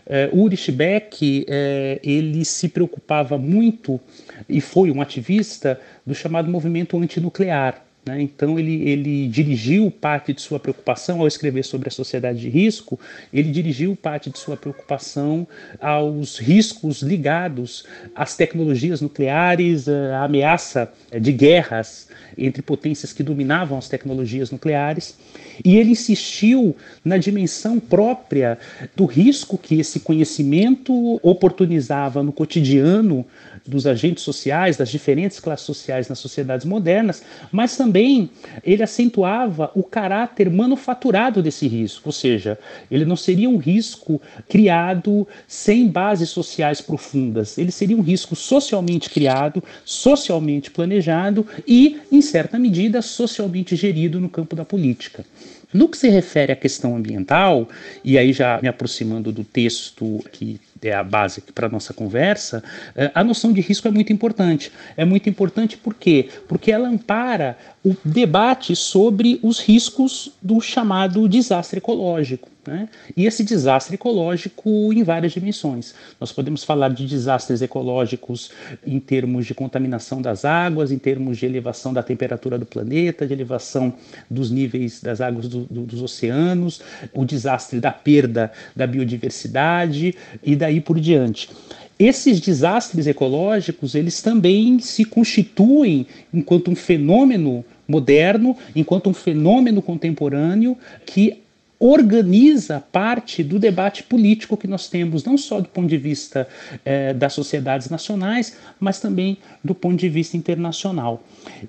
Uh, 0.07 0.33
Ulrich 0.33 0.71
Beck 0.71 1.21
uh, 1.21 1.99
ele 2.01 2.45
se 2.45 2.69
preocupava 2.69 3.37
muito 3.37 3.99
e 4.47 4.61
foi 4.61 4.89
um 4.89 5.01
ativista 5.01 5.79
do 6.05 6.15
chamado 6.15 6.49
movimento 6.49 6.97
antinuclear. 6.97 7.86
Né? 8.07 8.21
Então 8.21 8.57
ele, 8.57 8.89
ele 8.89 9.27
dirigiu 9.27 9.91
parte 9.91 10.31
de 10.31 10.41
sua 10.41 10.59
preocupação 10.59 11.19
ao 11.19 11.27
escrever 11.27 11.63
sobre 11.63 11.89
a 11.89 11.91
sociedade 11.91 12.39
de 12.39 12.49
risco, 12.49 12.97
ele 13.33 13.51
dirigiu 13.51 13.95
parte 13.95 14.29
de 14.29 14.39
sua 14.39 14.55
preocupação 14.55 15.45
aos 15.79 16.39
riscos 16.39 17.01
ligados 17.01 17.85
às 18.15 18.37
tecnologias 18.37 19.01
nucleares, 19.01 19.89
à 19.89 20.23
ameaça 20.23 20.91
de 21.19 21.33
guerras 21.33 22.07
entre 22.37 22.61
potências 22.61 23.11
que 23.11 23.23
dominavam 23.23 23.77
as 23.77 23.89
tecnologias 23.89 24.51
nucleares, 24.51 25.17
e 25.65 25.75
ele 25.75 25.91
insistiu 25.91 26.75
na 27.03 27.17
dimensão 27.17 27.79
própria 27.79 28.57
do 28.95 29.05
risco 29.05 29.57
que 29.57 29.79
esse 29.79 29.99
conhecimento 29.99 31.19
oportunizava 31.23 32.21
no 32.21 32.31
cotidiano 32.31 33.25
dos 33.67 33.85
agentes 33.85 34.23
sociais, 34.23 34.77
das 34.77 34.89
diferentes 34.89 35.39
classes 35.39 35.65
sociais 35.65 36.07
nas 36.07 36.19
sociedades 36.19 36.65
modernas, 36.65 37.23
mas 37.51 37.75
também 37.75 38.29
ele 38.63 38.81
acentuava 38.81 39.71
o 39.75 39.83
caráter 39.83 40.49
manufaturado 40.49 41.43
desse 41.43 41.67
risco, 41.67 42.09
ou 42.09 42.13
seja, 42.13 42.57
ele 42.89 43.05
não 43.05 43.15
seria 43.15 43.49
um 43.49 43.57
risco 43.57 44.21
criado 44.47 45.27
sem 45.47 45.87
bases 45.87 46.29
sociais 46.29 46.81
profundas, 46.81 47.57
ele 47.57 47.71
seria 47.71 47.97
um 47.97 48.01
risco 48.01 48.35
socialmente 48.35 49.09
criado, 49.09 49.63
socialmente 49.83 50.71
planejado 50.71 51.45
e, 51.67 51.99
em 52.11 52.21
certa 52.21 52.57
medida, 52.57 53.01
socialmente 53.01 53.75
gerido 53.75 54.19
no 54.19 54.29
campo 54.29 54.55
da 54.55 54.63
política. 54.63 55.25
No 55.73 55.89
que 55.89 55.97
se 55.97 56.07
refere 56.07 56.53
à 56.53 56.55
questão 56.55 56.95
ambiental, 56.95 57.67
e 58.03 58.17
aí 58.17 58.31
já 58.31 58.59
me 58.61 58.69
aproximando 58.69 59.33
do 59.33 59.43
texto 59.43 60.23
que 60.31 60.59
é 60.83 60.93
a 60.93 61.03
base 61.03 61.41
para 61.53 61.67
a 61.67 61.69
nossa 61.69 61.93
conversa, 61.93 62.63
é, 62.95 63.11
a 63.13 63.23
noção 63.23 63.53
de 63.53 63.61
risco 63.61 63.87
é 63.87 63.91
muito 63.91 64.11
importante. 64.11 64.71
É 64.95 65.05
muito 65.05 65.29
importante 65.29 65.77
por 65.77 65.93
quê? 65.93 66.29
Porque 66.47 66.71
ela 66.71 66.87
ampara 66.87 67.57
o 67.83 67.95
debate 68.03 68.75
sobre 68.75 69.39
os 69.41 69.59
riscos 69.59 70.31
do 70.41 70.59
chamado 70.59 71.27
desastre 71.27 71.77
ecológico. 71.77 72.49
Né? 72.67 72.89
E 73.15 73.25
esse 73.25 73.45
desastre 73.45 73.95
ecológico 73.95 74.91
em 74.91 75.01
várias 75.01 75.31
dimensões. 75.31 75.95
Nós 76.19 76.33
podemos 76.33 76.65
falar 76.65 76.89
de 76.89 77.07
desastres 77.07 77.61
ecológicos 77.61 78.51
em 78.85 78.99
termos 78.99 79.45
de 79.45 79.53
contaminação 79.53 80.21
das 80.21 80.43
águas, 80.43 80.91
em 80.91 80.97
termos 80.97 81.37
de 81.37 81.45
elevação 81.45 81.93
da 81.93 82.03
temperatura 82.03 82.59
do 82.59 82.65
planeta, 82.65 83.25
de 83.25 83.31
elevação 83.31 83.93
dos 84.29 84.51
níveis 84.51 85.01
das 85.01 85.21
águas 85.21 85.47
do, 85.47 85.61
do, 85.61 85.83
dos 85.83 86.01
oceanos, 86.01 86.81
o 87.13 87.23
desastre 87.23 87.79
da 87.79 87.91
perda 87.91 88.51
da 88.75 88.85
biodiversidade 88.85 90.13
e 90.43 90.53
daí 90.53 90.81
por 90.81 90.99
diante. 90.99 91.49
Esses 91.97 92.41
desastres 92.41 93.07
ecológicos, 93.07 93.95
eles 93.95 94.21
também 94.21 94.77
se 94.79 95.05
constituem 95.05 96.05
enquanto 96.33 96.69
um 96.69 96.75
fenômeno 96.75 97.63
moderno, 97.87 98.57
enquanto 98.75 99.09
um 99.09 99.13
fenômeno 99.13 99.81
contemporâneo 99.81 100.77
que 101.05 101.46
organiza 101.79 102.83
parte 102.91 103.43
do 103.43 103.59
debate 103.59 104.03
político 104.03 104.57
que 104.57 104.67
nós 104.67 104.89
temos, 104.89 105.23
não 105.23 105.37
só 105.37 105.59
do 105.59 105.69
ponto 105.69 105.87
de 105.87 105.97
vista 105.97 106.47
eh, 106.83 107.13
das 107.13 107.33
sociedades 107.33 107.89
nacionais, 107.89 108.57
mas 108.79 108.99
também 108.99 109.37
do 109.63 109.75
ponto 109.75 109.97
de 109.97 110.09
vista 110.09 110.35
internacional. 110.35 111.23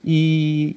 E 0.05 0.77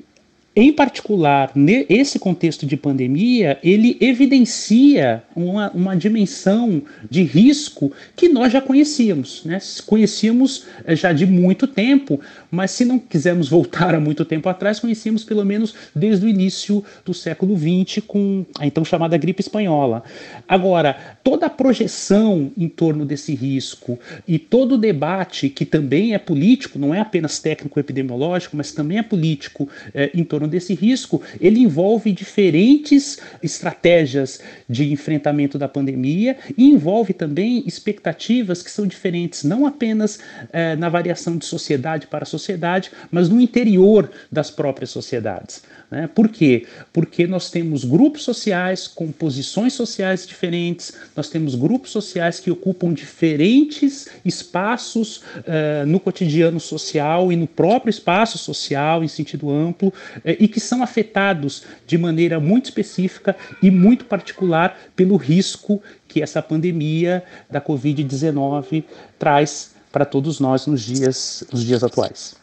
em 0.53 0.73
particular, 0.73 1.49
nesse 1.55 2.19
contexto 2.19 2.65
de 2.65 2.75
pandemia, 2.75 3.57
ele 3.63 3.95
evidencia 4.01 5.23
uma, 5.33 5.71
uma 5.71 5.95
dimensão 5.95 6.81
de 7.09 7.23
risco 7.23 7.89
que 8.17 8.27
nós 8.27 8.51
já 8.51 8.59
conhecíamos. 8.59 9.45
Né? 9.45 9.59
Conhecíamos 9.85 10.65
eh, 10.83 10.93
já 10.93 11.13
de 11.13 11.25
muito 11.25 11.65
tempo, 11.65 12.19
mas 12.51 12.71
se 12.71 12.83
não 12.83 12.99
quisermos 12.99 13.47
voltar 13.47 13.95
a 13.95 13.99
muito 13.99 14.25
tempo 14.25 14.49
atrás, 14.49 14.79
conhecíamos 14.79 15.23
pelo 15.23 15.45
menos 15.45 15.73
desde 15.95 16.25
o 16.25 16.29
início 16.29 16.83
do 17.05 17.13
século 17.13 17.57
XX 17.57 18.03
com 18.05 18.45
a 18.59 18.67
então 18.67 18.83
chamada 18.83 19.17
gripe 19.17 19.41
espanhola. 19.41 20.03
Agora, 20.47 21.17
toda 21.23 21.45
a 21.45 21.49
projeção 21.49 22.51
em 22.57 22.67
torno 22.67 23.05
desse 23.05 23.33
risco 23.33 23.97
e 24.27 24.37
todo 24.37 24.73
o 24.73 24.77
debate, 24.77 25.47
que 25.47 25.65
também 25.65 26.13
é 26.13 26.19
político, 26.19 26.77
não 26.77 26.93
é 26.93 26.99
apenas 26.99 27.39
técnico-epidemiológico, 27.39 28.57
mas 28.57 28.73
também 28.73 28.97
é 28.97 29.03
político 29.03 29.69
é, 29.93 30.11
em 30.13 30.23
torno 30.23 30.47
desse 30.47 30.73
risco, 30.73 31.21
ele 31.39 31.59
envolve 31.59 32.11
diferentes 32.11 33.19
estratégias 33.41 34.41
de 34.67 34.91
enfrentamento 34.91 35.57
da 35.57 35.67
pandemia 35.67 36.35
e 36.57 36.65
envolve 36.65 37.13
também 37.13 37.63
expectativas 37.65 38.61
que 38.61 38.71
são 38.71 38.85
diferentes, 38.85 39.43
não 39.43 39.65
apenas 39.65 40.19
é, 40.51 40.75
na 40.75 40.89
variação 40.89 41.37
de 41.37 41.45
sociedade 41.45 42.07
para 42.07 42.25
sociedade 42.25 42.40
sociedade, 42.41 42.91
mas 43.09 43.29
no 43.29 43.39
interior 43.39 44.09
das 44.31 44.51
próprias 44.51 44.89
sociedades. 44.89 45.63
Né? 45.91 46.09
Por 46.13 46.29
quê? 46.29 46.65
Porque 46.93 47.27
nós 47.27 47.51
temos 47.51 47.83
grupos 47.83 48.23
sociais 48.23 48.87
com 48.87 49.11
posições 49.11 49.73
sociais 49.73 50.25
diferentes, 50.25 50.93
nós 51.15 51.29
temos 51.29 51.53
grupos 51.53 51.91
sociais 51.91 52.39
que 52.39 52.49
ocupam 52.49 52.93
diferentes 52.93 54.07
espaços 54.23 55.17
uh, 55.17 55.85
no 55.85 55.99
cotidiano 55.99 56.59
social 56.59 57.31
e 57.31 57.35
no 57.35 57.45
próprio 57.45 57.89
espaço 57.89 58.37
social, 58.37 59.03
em 59.03 59.07
sentido 59.07 59.49
amplo, 59.49 59.89
uh, 59.89 60.21
e 60.39 60.47
que 60.47 60.61
são 60.61 60.81
afetados 60.81 61.63
de 61.85 61.97
maneira 61.97 62.39
muito 62.39 62.65
específica 62.65 63.35
e 63.61 63.69
muito 63.69 64.05
particular 64.05 64.79
pelo 64.95 65.17
risco 65.17 65.83
que 66.07 66.21
essa 66.21 66.41
pandemia 66.41 67.23
da 67.49 67.61
Covid-19 67.61 68.83
traz 69.19 69.71
para 69.91 70.05
todos 70.05 70.39
nós 70.39 70.65
nos 70.65 70.81
dias, 70.81 71.43
nos 71.51 71.63
dias 71.63 71.83
atuais. 71.83 72.35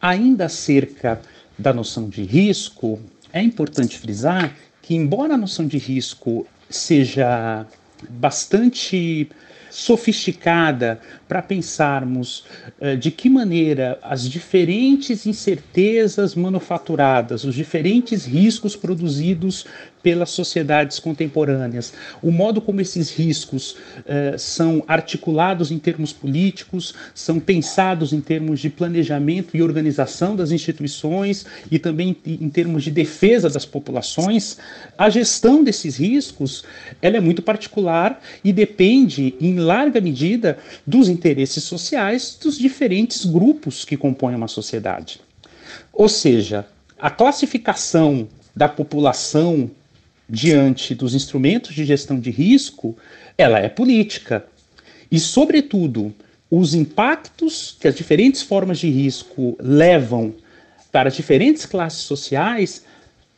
Ainda 0.00 0.46
acerca 0.46 1.20
da 1.58 1.72
noção 1.72 2.08
de 2.08 2.22
risco, 2.22 3.00
é 3.32 3.42
importante 3.42 3.98
frisar 3.98 4.54
que, 4.80 4.94
embora 4.94 5.34
a 5.34 5.36
noção 5.36 5.66
de 5.66 5.76
risco 5.76 6.46
seja 6.70 7.66
bastante 8.08 9.28
sofisticada 9.70 11.00
para 11.28 11.42
pensarmos 11.42 12.44
uh, 12.80 12.96
de 12.96 13.10
que 13.10 13.28
maneira 13.28 13.98
as 14.02 14.28
diferentes 14.28 15.26
incertezas 15.26 16.34
manufaturadas, 16.34 17.44
os 17.44 17.54
diferentes 17.54 18.24
riscos 18.24 18.74
produzidos 18.74 19.66
pelas 20.02 20.30
sociedades 20.30 20.98
contemporâneas, 20.98 21.92
o 22.22 22.30
modo 22.30 22.60
como 22.60 22.80
esses 22.80 23.10
riscos 23.10 23.72
uh, 23.72 24.38
são 24.38 24.82
articulados 24.86 25.70
em 25.70 25.78
termos 25.78 26.12
políticos, 26.12 26.94
são 27.14 27.38
pensados 27.40 28.12
em 28.12 28.20
termos 28.20 28.60
de 28.60 28.70
planejamento 28.70 29.56
e 29.56 29.62
organização 29.62 30.36
das 30.36 30.50
instituições 30.50 31.44
e 31.70 31.78
também 31.78 32.16
em 32.26 32.48
termos 32.48 32.84
de 32.84 32.90
defesa 32.90 33.50
das 33.50 33.66
populações, 33.66 34.58
a 34.96 35.10
gestão 35.10 35.62
desses 35.62 35.96
riscos 35.96 36.64
ela 37.02 37.16
é 37.16 37.20
muito 37.20 37.42
particular 37.42 38.20
e 38.42 38.52
depende 38.52 39.34
em 39.40 39.57
larga 39.58 40.00
medida 40.00 40.58
dos 40.86 41.08
interesses 41.08 41.64
sociais 41.64 42.38
dos 42.40 42.58
diferentes 42.58 43.24
grupos 43.24 43.84
que 43.84 43.96
compõem 43.96 44.34
uma 44.34 44.48
sociedade. 44.48 45.20
Ou 45.92 46.08
seja, 46.08 46.66
a 46.98 47.10
classificação 47.10 48.28
da 48.54 48.68
população 48.68 49.70
diante 50.28 50.94
dos 50.94 51.14
instrumentos 51.14 51.74
de 51.74 51.84
gestão 51.84 52.20
de 52.20 52.30
risco, 52.30 52.96
ela 53.36 53.58
é 53.58 53.68
política. 53.68 54.44
E, 55.10 55.18
sobretudo, 55.18 56.14
os 56.50 56.74
impactos 56.74 57.76
que 57.80 57.88
as 57.88 57.94
diferentes 57.94 58.42
formas 58.42 58.78
de 58.78 58.88
risco 58.90 59.56
levam 59.60 60.34
para 60.90 61.10
diferentes 61.10 61.64
classes 61.64 62.00
sociais, 62.00 62.84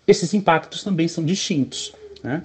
esses 0.06 0.34
impactos 0.34 0.82
também 0.82 1.06
são 1.06 1.24
distintos. 1.24 1.92
Né? 2.22 2.42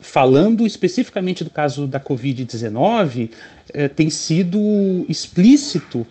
Falando 0.00 0.66
especificamente 0.66 1.42
do 1.42 1.50
caso 1.50 1.86
da 1.86 1.98
Covid-19, 1.98 3.30
eh, 3.72 3.88
tem 3.88 4.08
sido 4.10 4.58
explícito 5.08 6.06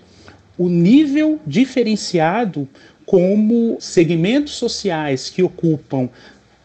o 0.58 0.68
nível 0.68 1.40
diferenciado 1.46 2.68
como 3.06 3.78
segmentos 3.80 4.54
sociais 4.54 5.30
que 5.30 5.42
ocupam 5.42 6.10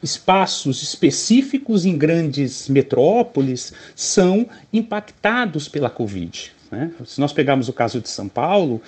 espaços 0.02 0.82
específicos 0.82 1.87
em 1.87 1.96
grandes 1.96 2.68
metrópoles 2.68 3.72
são 3.94 4.48
impactados 4.72 5.68
pela 5.68 5.88
Covid. 5.88 6.52
Né? 6.70 6.90
Se 7.06 7.20
nós 7.20 7.32
pegarmos 7.32 7.68
o 7.68 7.72
caso 7.72 8.00
de 8.00 8.08
São 8.08 8.28
Paulo, 8.28 8.82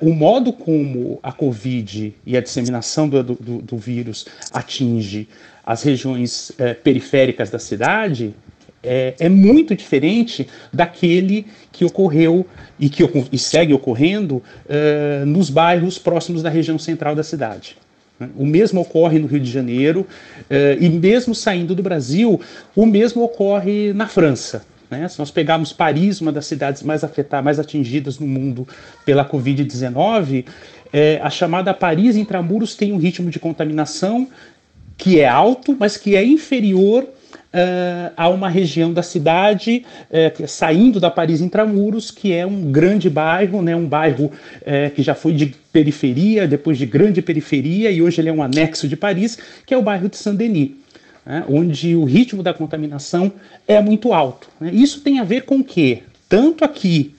o 0.00 0.12
modo 0.12 0.52
como 0.52 1.18
a 1.22 1.32
Covid 1.32 2.14
e 2.24 2.36
a 2.36 2.40
disseminação 2.40 3.08
do, 3.08 3.22
do, 3.22 3.34
do 3.62 3.76
vírus 3.76 4.26
atinge 4.52 5.28
as 5.64 5.82
regiões 5.82 6.52
eh, 6.58 6.74
periféricas 6.74 7.50
da 7.50 7.58
cidade 7.58 8.34
é, 8.82 9.14
é, 9.18 9.28
muito 9.28 9.74
diferente 9.74 10.46
daquele 10.72 11.46
que 11.72 11.84
ocorreu 11.84 12.46
e 12.78 12.88
que 12.88 13.02
e 13.32 13.38
segue 13.38 13.74
ocorrendo 13.74 14.42
eh, 14.68 15.24
nos 15.26 15.50
bairros 15.50 15.98
próximos 15.98 16.42
da 16.42 16.48
região 16.48 16.78
central 16.78 17.14
da 17.14 17.24
cidade. 17.24 17.76
O 18.36 18.46
mesmo 18.46 18.80
ocorre 18.80 19.18
no 19.18 19.26
Rio 19.26 19.40
de 19.40 19.50
Janeiro, 19.50 20.06
eh, 20.48 20.78
e 20.80 20.88
mesmo 20.88 21.34
saindo 21.34 21.74
do 21.74 21.82
Brasil, 21.82 22.40
o 22.74 22.86
mesmo 22.86 23.24
ocorre 23.24 23.92
na 23.92 24.06
França. 24.06 24.64
Né? 24.90 25.06
Se 25.08 25.18
nós 25.18 25.30
pegarmos 25.30 25.72
Paris, 25.72 26.20
uma 26.20 26.32
das 26.32 26.46
cidades 26.46 26.82
mais 26.82 27.02
afetadas, 27.02 27.44
mais 27.44 27.58
atingidas 27.58 28.18
no 28.18 28.26
mundo 28.26 28.66
pela 29.04 29.28
Covid-19, 29.28 30.44
eh, 30.92 31.20
a 31.22 31.30
chamada 31.30 31.74
Paris 31.74 32.16
intramuros 32.16 32.74
tem 32.74 32.92
um 32.92 32.96
ritmo 32.96 33.30
de 33.30 33.38
contaminação 33.38 34.28
que 34.96 35.20
é 35.20 35.28
alto, 35.28 35.76
mas 35.78 35.96
que 35.96 36.16
é 36.16 36.24
inferior 36.24 37.04
uh, 37.56 38.12
a 38.16 38.28
uma 38.28 38.48
região 38.48 38.92
da 38.92 39.02
cidade, 39.02 39.84
uh, 40.10 40.48
saindo 40.48 40.98
da 41.00 41.10
Paris 41.10 41.40
Intramuros, 41.40 42.10
que 42.10 42.32
é 42.32 42.46
um 42.46 42.70
grande 42.70 43.08
bairro, 43.10 43.62
né, 43.62 43.74
um 43.74 43.86
bairro 43.86 44.26
uh, 44.26 44.90
que 44.94 45.02
já 45.02 45.14
foi 45.14 45.32
de 45.32 45.54
periferia, 45.72 46.46
depois 46.46 46.78
de 46.78 46.86
grande 46.86 47.20
periferia, 47.20 47.90
e 47.90 48.00
hoje 48.00 48.20
ele 48.20 48.28
é 48.28 48.32
um 48.32 48.42
anexo 48.42 48.88
de 48.88 48.96
Paris, 48.96 49.38
que 49.64 49.74
é 49.74 49.76
o 49.76 49.82
bairro 49.82 50.08
de 50.08 50.16
Saint-Denis. 50.16 50.72
Né, 51.26 51.44
onde 51.48 51.96
o 51.96 52.04
ritmo 52.04 52.40
da 52.40 52.54
contaminação 52.54 53.32
é 53.66 53.82
muito 53.82 54.12
alto. 54.12 54.48
Né. 54.60 54.70
Isso 54.72 55.00
tem 55.00 55.18
a 55.18 55.24
ver 55.24 55.42
com 55.42 55.56
o 55.56 55.64
quê? 55.64 56.04
Tanto 56.28 56.64
aqui 56.64 57.16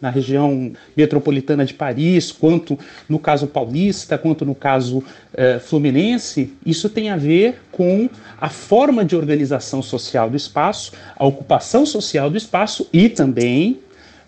na 0.00 0.10
região 0.10 0.72
metropolitana 0.96 1.64
de 1.64 1.72
Paris, 1.72 2.32
quanto 2.32 2.78
no 3.08 3.18
caso 3.18 3.46
paulista, 3.46 4.18
quanto 4.18 4.44
no 4.44 4.54
caso 4.54 5.02
eh, 5.32 5.58
fluminense, 5.58 6.52
isso 6.64 6.90
tem 6.90 7.08
a 7.08 7.16
ver 7.16 7.62
com 7.72 8.08
a 8.38 8.50
forma 8.50 9.02
de 9.02 9.16
organização 9.16 9.82
social 9.82 10.28
do 10.28 10.36
espaço, 10.36 10.92
a 11.16 11.24
ocupação 11.24 11.86
social 11.86 12.28
do 12.28 12.36
espaço 12.36 12.86
e 12.92 13.08
também 13.08 13.80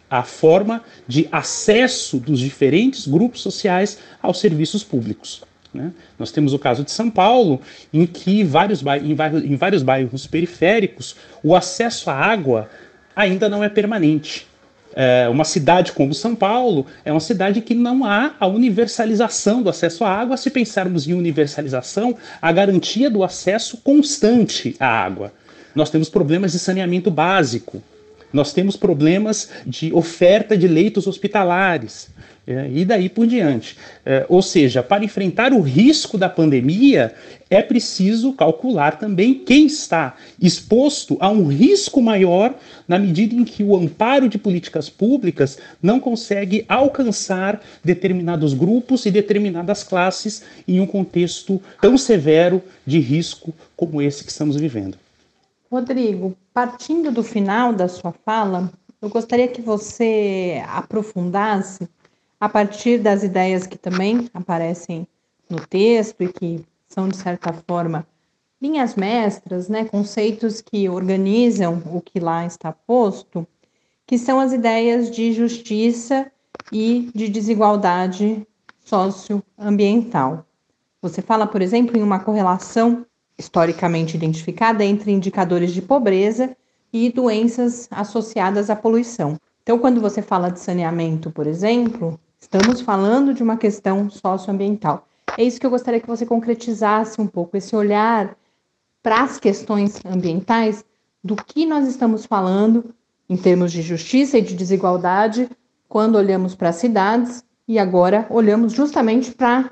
a 0.08 0.22
forma 0.22 0.82
de 1.06 1.28
acesso 1.30 2.18
dos 2.18 2.38
diferentes 2.38 3.06
grupos 3.06 3.42
sociais 3.42 3.98
aos 4.22 4.40
serviços 4.40 4.82
públicos. 4.82 5.42
Né? 5.76 5.92
Nós 6.18 6.32
temos 6.32 6.52
o 6.52 6.58
caso 6.58 6.82
de 6.82 6.90
São 6.90 7.10
Paulo, 7.10 7.60
em 7.92 8.06
que 8.06 8.42
vários 8.42 8.82
em, 9.02 9.14
vários, 9.14 9.44
em 9.44 9.54
vários 9.54 9.82
bairros 9.82 10.26
periféricos 10.26 11.14
o 11.42 11.54
acesso 11.54 12.10
à 12.10 12.14
água 12.14 12.68
ainda 13.14 13.48
não 13.48 13.62
é 13.62 13.68
permanente. 13.68 14.46
É, 14.98 15.28
uma 15.28 15.44
cidade 15.44 15.92
como 15.92 16.14
São 16.14 16.34
Paulo 16.34 16.86
é 17.04 17.12
uma 17.12 17.20
cidade 17.20 17.60
que 17.60 17.74
não 17.74 18.02
há 18.02 18.34
a 18.40 18.46
universalização 18.46 19.62
do 19.62 19.68
acesso 19.68 20.04
à 20.04 20.08
água. 20.08 20.38
Se 20.38 20.48
pensarmos 20.48 21.06
em 21.06 21.12
universalização, 21.12 22.16
a 22.40 22.50
garantia 22.50 23.10
do 23.10 23.22
acesso 23.22 23.76
constante 23.78 24.74
à 24.80 24.86
água. 24.86 25.32
Nós 25.74 25.90
temos 25.90 26.08
problemas 26.08 26.52
de 26.52 26.58
saneamento 26.58 27.10
básico, 27.10 27.82
nós 28.36 28.52
temos 28.52 28.76
problemas 28.76 29.50
de 29.66 29.92
oferta 29.92 30.56
de 30.56 30.68
leitos 30.68 31.06
hospitalares, 31.06 32.08
é, 32.46 32.70
e 32.72 32.84
daí 32.84 33.08
por 33.08 33.26
diante. 33.26 33.76
É, 34.04 34.24
ou 34.28 34.40
seja, 34.40 34.80
para 34.80 35.04
enfrentar 35.04 35.52
o 35.52 35.60
risco 35.60 36.16
da 36.16 36.28
pandemia, 36.28 37.12
é 37.50 37.60
preciso 37.60 38.32
calcular 38.34 38.98
também 38.98 39.34
quem 39.34 39.66
está 39.66 40.14
exposto 40.40 41.16
a 41.18 41.28
um 41.28 41.48
risco 41.48 42.00
maior 42.00 42.54
na 42.86 42.98
medida 42.98 43.34
em 43.34 43.42
que 43.42 43.64
o 43.64 43.74
amparo 43.74 44.28
de 44.28 44.38
políticas 44.38 44.88
públicas 44.88 45.58
não 45.82 45.98
consegue 45.98 46.64
alcançar 46.68 47.60
determinados 47.82 48.54
grupos 48.54 49.06
e 49.06 49.10
determinadas 49.10 49.82
classes 49.82 50.42
em 50.68 50.78
um 50.78 50.86
contexto 50.86 51.60
tão 51.80 51.98
severo 51.98 52.62
de 52.86 53.00
risco 53.00 53.52
como 53.74 54.00
esse 54.00 54.22
que 54.22 54.30
estamos 54.30 54.54
vivendo. 54.56 55.05
Rodrigo, 55.76 56.34
partindo 56.54 57.12
do 57.12 57.22
final 57.22 57.70
da 57.70 57.86
sua 57.86 58.10
fala, 58.10 58.72
eu 59.02 59.10
gostaria 59.10 59.46
que 59.46 59.60
você 59.60 60.64
aprofundasse 60.68 61.86
a 62.40 62.48
partir 62.48 62.96
das 62.96 63.22
ideias 63.22 63.66
que 63.66 63.76
também 63.76 64.26
aparecem 64.32 65.06
no 65.50 65.60
texto 65.66 66.22
e 66.22 66.32
que 66.32 66.64
são, 66.88 67.10
de 67.10 67.18
certa 67.18 67.52
forma, 67.52 68.06
linhas 68.60 68.94
mestras, 68.94 69.68
né, 69.68 69.84
conceitos 69.84 70.62
que 70.62 70.88
organizam 70.88 71.82
o 71.92 72.00
que 72.00 72.18
lá 72.18 72.46
está 72.46 72.72
posto, 72.72 73.46
que 74.06 74.16
são 74.16 74.40
as 74.40 74.54
ideias 74.54 75.10
de 75.10 75.34
justiça 75.34 76.32
e 76.72 77.10
de 77.14 77.28
desigualdade 77.28 78.46
socioambiental. 78.82 80.46
Você 81.02 81.20
fala, 81.20 81.46
por 81.46 81.60
exemplo, 81.60 81.98
em 81.98 82.02
uma 82.02 82.20
correlação 82.20 83.04
historicamente 83.38 84.16
identificada 84.16 84.84
entre 84.84 85.12
indicadores 85.12 85.72
de 85.72 85.82
pobreza 85.82 86.56
e 86.92 87.10
doenças 87.10 87.88
associadas 87.90 88.70
à 88.70 88.76
poluição. 88.76 89.38
Então, 89.62 89.78
quando 89.78 90.00
você 90.00 90.22
fala 90.22 90.50
de 90.50 90.60
saneamento, 90.60 91.30
por 91.30 91.46
exemplo, 91.46 92.18
Estamos 92.38 92.80
falando 92.80 93.34
de 93.34 93.42
uma 93.42 93.56
questão 93.56 94.08
socioambiental. 94.10 95.08
É 95.36 95.42
isso 95.42 95.58
que 95.58 95.66
eu 95.66 95.70
gostaria 95.70 96.00
que 96.00 96.06
você 96.06 96.24
concretizasse 96.24 97.20
um 97.20 97.26
pouco, 97.26 97.56
esse 97.56 97.74
olhar 97.74 98.36
para 99.02 99.22
as 99.22 99.40
questões 99.40 100.00
ambientais, 100.04 100.84
do 101.24 101.34
que 101.34 101.66
nós 101.66 101.88
estamos 101.88 102.24
falando 102.24 102.94
em 103.28 103.36
termos 103.36 103.72
de 103.72 103.82
justiça 103.82 104.38
e 104.38 104.42
de 104.42 104.54
desigualdade 104.54 105.48
quando 105.88 106.16
olhamos 106.16 106.54
para 106.54 106.68
as 106.68 106.76
cidades 106.76 107.44
e 107.66 107.78
agora 107.78 108.26
olhamos 108.30 108.72
justamente 108.72 109.32
para 109.32 109.70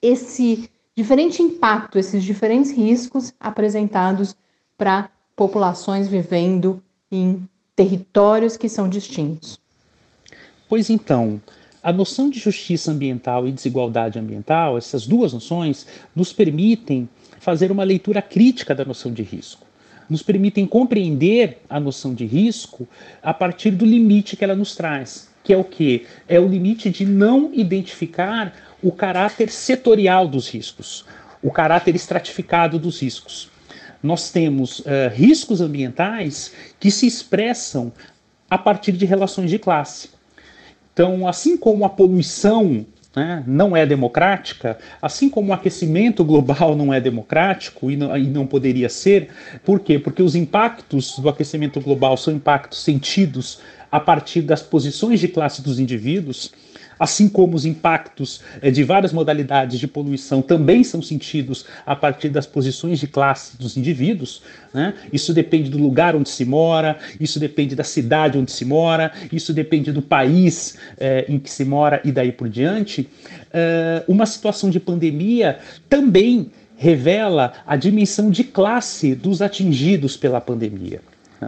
esse 0.00 0.70
diferente 0.96 1.42
impacto, 1.42 1.98
esses 1.98 2.24
diferentes 2.24 2.72
riscos 2.72 3.34
apresentados 3.38 4.34
para 4.78 5.10
populações 5.36 6.08
vivendo 6.08 6.82
em 7.12 7.46
territórios 7.76 8.56
que 8.56 8.68
são 8.68 8.88
distintos. 8.88 9.60
Pois 10.66 10.88
então, 10.88 11.40
a 11.82 11.92
noção 11.92 12.30
de 12.30 12.40
justiça 12.40 12.90
ambiental 12.90 13.46
e 13.46 13.52
desigualdade 13.52 14.18
ambiental, 14.18 14.78
essas 14.78 15.06
duas 15.06 15.34
noções, 15.34 15.86
nos 16.16 16.32
permitem 16.32 17.06
fazer 17.38 17.70
uma 17.70 17.84
leitura 17.84 18.22
crítica 18.22 18.74
da 18.74 18.84
noção 18.84 19.12
de 19.12 19.22
risco. 19.22 19.66
Nos 20.08 20.22
permitem 20.22 20.66
compreender 20.66 21.58
a 21.68 21.78
noção 21.78 22.14
de 22.14 22.24
risco 22.24 22.88
a 23.22 23.34
partir 23.34 23.72
do 23.72 23.84
limite 23.84 24.36
que 24.36 24.42
ela 24.42 24.56
nos 24.56 24.74
traz, 24.74 25.28
que 25.44 25.52
é 25.52 25.56
o 25.56 25.62
que? 25.62 26.06
É 26.26 26.40
o 26.40 26.48
limite 26.48 26.90
de 26.90 27.04
não 27.04 27.52
identificar 27.52 28.52
o 28.82 28.92
caráter 28.92 29.50
setorial 29.50 30.28
dos 30.28 30.48
riscos, 30.48 31.04
o 31.42 31.50
caráter 31.50 31.94
estratificado 31.94 32.78
dos 32.78 33.00
riscos. 33.00 33.50
Nós 34.02 34.30
temos 34.30 34.80
uh, 34.80 34.84
riscos 35.12 35.60
ambientais 35.60 36.52
que 36.78 36.90
se 36.90 37.06
expressam 37.06 37.92
a 38.48 38.56
partir 38.56 38.92
de 38.92 39.04
relações 39.04 39.50
de 39.50 39.58
classe. 39.58 40.10
Então, 40.92 41.26
assim 41.26 41.56
como 41.56 41.84
a 41.84 41.88
poluição 41.88 42.86
né, 43.14 43.42
não 43.46 43.74
é 43.76 43.86
democrática, 43.86 44.78
assim 45.00 45.28
como 45.28 45.50
o 45.50 45.52
aquecimento 45.54 46.22
global 46.22 46.76
não 46.76 46.92
é 46.92 47.00
democrático 47.00 47.90
e 47.90 47.96
não, 47.96 48.16
e 48.16 48.26
não, 48.26 48.46
poderia 48.46 48.88
ser, 48.90 49.30
por 49.64 49.80
quê? 49.80 49.98
Porque 49.98 50.22
os 50.22 50.34
impactos 50.34 51.18
do 51.18 51.28
aquecimento 51.28 51.80
global 51.80 52.16
são 52.16 52.34
impactos 52.34 52.82
sentidos 52.82 53.58
a 53.90 53.98
partir 53.98 54.42
das 54.42 54.60
posições 54.60 55.18
de 55.18 55.28
classe 55.28 55.62
dos 55.62 55.80
indivíduos 55.80 56.52
assim 56.98 57.28
como 57.28 57.54
os 57.54 57.64
impactos 57.64 58.40
é, 58.60 58.70
de 58.70 58.82
várias 58.84 59.12
modalidades 59.12 59.78
de 59.78 59.86
poluição 59.86 60.42
também 60.42 60.82
são 60.82 61.02
sentidos 61.02 61.64
a 61.84 61.94
partir 61.94 62.28
das 62.28 62.46
posições 62.46 62.98
de 62.98 63.06
classe 63.06 63.56
dos 63.56 63.76
indivíduos. 63.76 64.42
Né? 64.72 64.94
Isso 65.12 65.32
depende 65.32 65.70
do 65.70 65.78
lugar 65.78 66.16
onde 66.16 66.28
se 66.28 66.44
mora, 66.44 66.98
isso 67.20 67.38
depende 67.38 67.74
da 67.74 67.84
cidade 67.84 68.38
onde 68.38 68.52
se 68.52 68.64
mora, 68.64 69.12
isso 69.32 69.52
depende 69.52 69.92
do 69.92 70.02
país 70.02 70.76
é, 70.98 71.26
em 71.28 71.38
que 71.38 71.50
se 71.50 71.64
mora 71.64 72.00
e 72.04 72.12
daí 72.12 72.32
por 72.32 72.48
diante. 72.48 73.08
É, 73.52 74.02
uma 74.08 74.26
situação 74.26 74.70
de 74.70 74.80
pandemia 74.80 75.58
também 75.88 76.50
revela 76.76 77.52
a 77.66 77.74
dimensão 77.74 78.30
de 78.30 78.44
classe 78.44 79.14
dos 79.14 79.40
atingidos 79.40 80.16
pela 80.16 80.40
pandemia. 80.40 81.00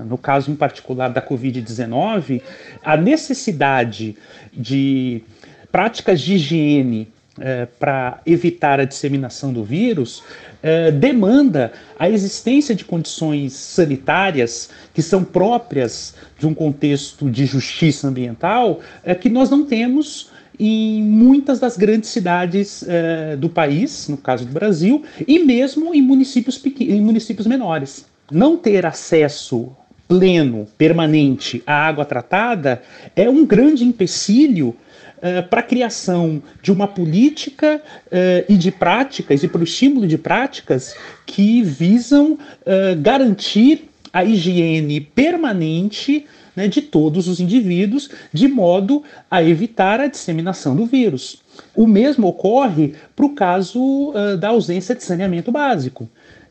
No 0.06 0.18
caso 0.18 0.50
em 0.50 0.56
particular 0.56 1.08
da 1.08 1.22
Covid-19, 1.22 2.42
a 2.82 2.96
necessidade 2.96 4.16
de 4.52 5.22
práticas 5.70 6.20
de 6.20 6.34
higiene 6.34 7.08
é, 7.40 7.66
para 7.66 8.20
evitar 8.26 8.80
a 8.80 8.84
disseminação 8.84 9.52
do 9.52 9.62
vírus 9.62 10.22
é, 10.62 10.90
demanda 10.90 11.72
a 11.98 12.08
existência 12.10 12.74
de 12.74 12.84
condições 12.84 13.52
sanitárias 13.52 14.70
que 14.92 15.02
são 15.02 15.22
próprias 15.22 16.14
de 16.38 16.46
um 16.46 16.54
contexto 16.54 17.30
de 17.30 17.46
justiça 17.46 18.08
ambiental 18.08 18.80
é, 19.04 19.14
que 19.14 19.28
nós 19.28 19.50
não 19.50 19.64
temos 19.64 20.30
em 20.58 21.02
muitas 21.02 21.60
das 21.60 21.76
grandes 21.76 22.10
cidades 22.10 22.84
é, 22.88 23.36
do 23.36 23.48
país, 23.48 24.08
no 24.08 24.16
caso 24.16 24.44
do 24.44 24.52
Brasil, 24.52 25.04
e 25.26 25.38
mesmo 25.38 25.94
em 25.94 26.02
municípios, 26.02 26.60
em 26.80 27.00
municípios 27.00 27.46
menores. 27.46 28.06
Não 28.30 28.56
ter 28.56 28.84
acesso 28.84 29.70
pleno, 30.08 30.66
permanente 30.76 31.62
à 31.66 31.86
água 31.86 32.04
tratada 32.04 32.82
é 33.14 33.30
um 33.30 33.46
grande 33.46 33.84
empecilho 33.84 34.74
uh, 35.18 35.48
para 35.48 35.60
a 35.60 35.62
criação 35.62 36.42
de 36.62 36.72
uma 36.72 36.86
política 36.86 37.80
uh, 38.06 38.44
e 38.48 38.56
de 38.56 38.70
práticas, 38.70 39.42
e 39.42 39.48
para 39.48 39.60
o 39.60 39.64
estímulo 39.64 40.06
de 40.06 40.18
práticas 40.18 40.94
que 41.26 41.62
visam 41.62 42.32
uh, 42.32 43.00
garantir 43.00 43.88
a 44.12 44.24
higiene 44.24 45.00
permanente 45.00 46.26
né, 46.56 46.66
de 46.66 46.80
todos 46.82 47.28
os 47.28 47.40
indivíduos, 47.40 48.10
de 48.32 48.48
modo 48.48 49.02
a 49.30 49.42
evitar 49.42 50.00
a 50.00 50.06
disseminação 50.06 50.74
do 50.74 50.86
vírus. 50.86 51.42
O 51.76 51.86
mesmo 51.86 52.26
ocorre 52.26 52.94
para 53.14 53.26
o 53.26 53.34
caso 53.34 54.12
da 54.40 54.48
ausência 54.48 54.94
de 54.94 55.04
saneamento 55.04 55.52
básico. 55.52 56.08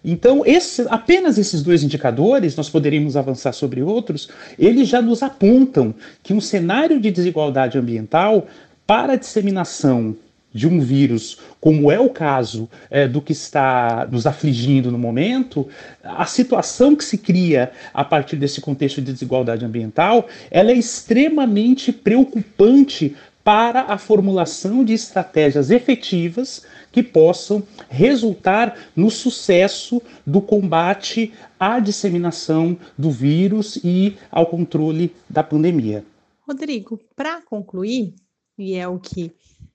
Então, 0.09 0.43
esse, 0.45 0.85
apenas 0.89 1.37
esses 1.37 1.61
dois 1.61 1.83
indicadores, 1.83 2.55
nós 2.55 2.69
poderíamos 2.69 3.17
avançar 3.17 3.51
sobre 3.51 3.83
outros, 3.83 4.29
eles 4.57 4.87
já 4.87 5.01
nos 5.01 5.21
apontam 5.21 5.93
que 6.23 6.33
um 6.33 6.39
cenário 6.39 6.97
de 6.97 7.11
desigualdade 7.11 7.77
ambiental 7.77 8.47
para 8.87 9.13
a 9.13 9.15
disseminação 9.17 10.15
de 10.53 10.65
um 10.65 10.79
vírus, 10.79 11.39
como 11.59 11.91
é 11.91 11.99
o 11.99 12.09
caso 12.09 12.69
é, 12.89 13.05
do 13.05 13.21
que 13.21 13.33
está 13.33 14.07
nos 14.09 14.25
afligindo 14.25 14.89
no 14.89 14.97
momento, 14.97 15.67
a 16.01 16.25
situação 16.25 16.95
que 16.95 17.03
se 17.03 17.17
cria 17.17 17.73
a 17.93 18.05
partir 18.05 18.37
desse 18.37 18.61
contexto 18.61 19.01
de 19.01 19.11
desigualdade 19.11 19.65
ambiental, 19.65 20.29
ela 20.49 20.71
é 20.71 20.75
extremamente 20.75 21.91
preocupante 21.91 23.13
para 23.47 23.83
a 23.83 23.97
formulação 23.97 24.83
de 24.83 24.91
estratégias 24.91 25.71
efetivas 25.71 26.65
que 26.91 27.01
possam 27.01 27.65
resultar 27.87 28.89
no 28.93 29.09
sucesso 29.09 30.01
do 30.25 30.41
combate 30.41 31.33
à 31.57 31.79
disseminação 31.79 32.77
do 32.97 33.09
vírus 33.09 33.77
e 33.85 34.17
ao 34.29 34.47
controle 34.47 35.15
da 35.29 35.45
pandemia. 35.45 36.05
Rodrigo, 36.41 36.99
para 37.15 37.41
concluir, 37.41 38.15
e 38.57 38.73
é 38.73 38.85
o 38.85 38.99
que 38.99 39.29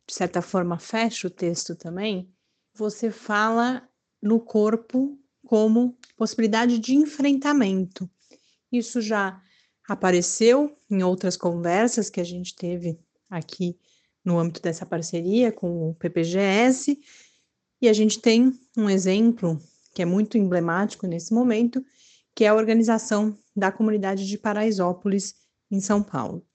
de 0.06 0.14
certa 0.14 0.42
forma 0.42 0.78
fecha 0.78 1.28
o 1.28 1.30
texto 1.30 1.74
também, 1.74 2.28
você 2.74 3.10
fala 3.10 3.88
no 4.22 4.38
corpo 4.38 5.18
como 5.46 5.96
possibilidade 6.14 6.78
de 6.78 6.94
enfrentamento. 6.94 8.06
Isso 8.70 9.00
já 9.00 9.40
apareceu 9.88 10.76
em 10.90 11.02
outras 11.02 11.38
conversas 11.38 12.10
que 12.10 12.20
a 12.20 12.24
gente 12.24 12.54
teve 12.54 12.98
aqui 13.32 13.76
no 14.24 14.38
âmbito 14.38 14.62
dessa 14.62 14.86
parceria 14.86 15.50
com 15.50 15.90
o 15.90 15.94
PPGS. 15.94 16.98
E 17.80 17.88
a 17.88 17.92
gente 17.92 18.20
tem 18.20 18.52
um 18.76 18.88
exemplo 18.88 19.58
que 19.94 20.02
é 20.02 20.04
muito 20.04 20.38
emblemático 20.38 21.06
nesse 21.06 21.34
momento, 21.34 21.84
que 22.34 22.44
é 22.44 22.48
a 22.48 22.54
Organização 22.54 23.36
da 23.54 23.72
comunidade 23.72 24.26
de 24.26 24.38
Paraisópolis, 24.38 25.34
em 25.70 25.80
São 25.80 26.02
Paulo. 26.02 26.46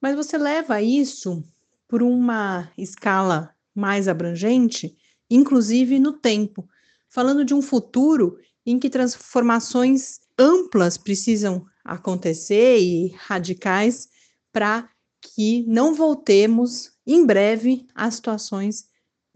Mas 0.00 0.16
você 0.16 0.36
leva 0.36 0.82
isso 0.82 1.42
por 1.86 2.02
uma 2.02 2.70
escala 2.76 3.54
mais 3.74 4.08
abrangente, 4.08 4.96
inclusive 5.30 5.98
no 5.98 6.12
tempo, 6.12 6.68
falando 7.08 7.44
de 7.44 7.54
um 7.54 7.62
futuro 7.62 8.38
em 8.66 8.78
que 8.78 8.90
transformações 8.90 10.20
amplas 10.38 10.96
precisam 10.96 11.64
acontecer 11.84 12.78
e 12.78 13.08
radicais 13.16 14.08
para 14.52 14.88
que 15.34 15.64
não 15.66 15.94
voltemos 15.94 16.92
em 17.06 17.24
breve 17.24 17.86
a 17.94 18.10
situações 18.10 18.84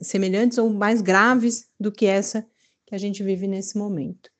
semelhantes 0.00 0.58
ou 0.58 0.70
mais 0.70 1.00
graves 1.00 1.66
do 1.80 1.90
que 1.90 2.06
essa 2.06 2.46
que 2.86 2.94
a 2.94 2.98
gente 2.98 3.22
vive 3.22 3.46
nesse 3.46 3.76
momento. 3.76 4.30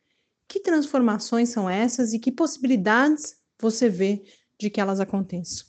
Que 0.47 0.61
transformações 0.61 1.49
são 1.49 1.69
essas 1.69 2.13
e 2.13 2.19
que 2.19 2.31
possibilidades 2.31 3.37
você 3.61 3.89
vê 3.89 4.23
de 4.59 4.71
que 4.71 4.81
elas 4.81 5.01
aconteçam? 5.01 5.67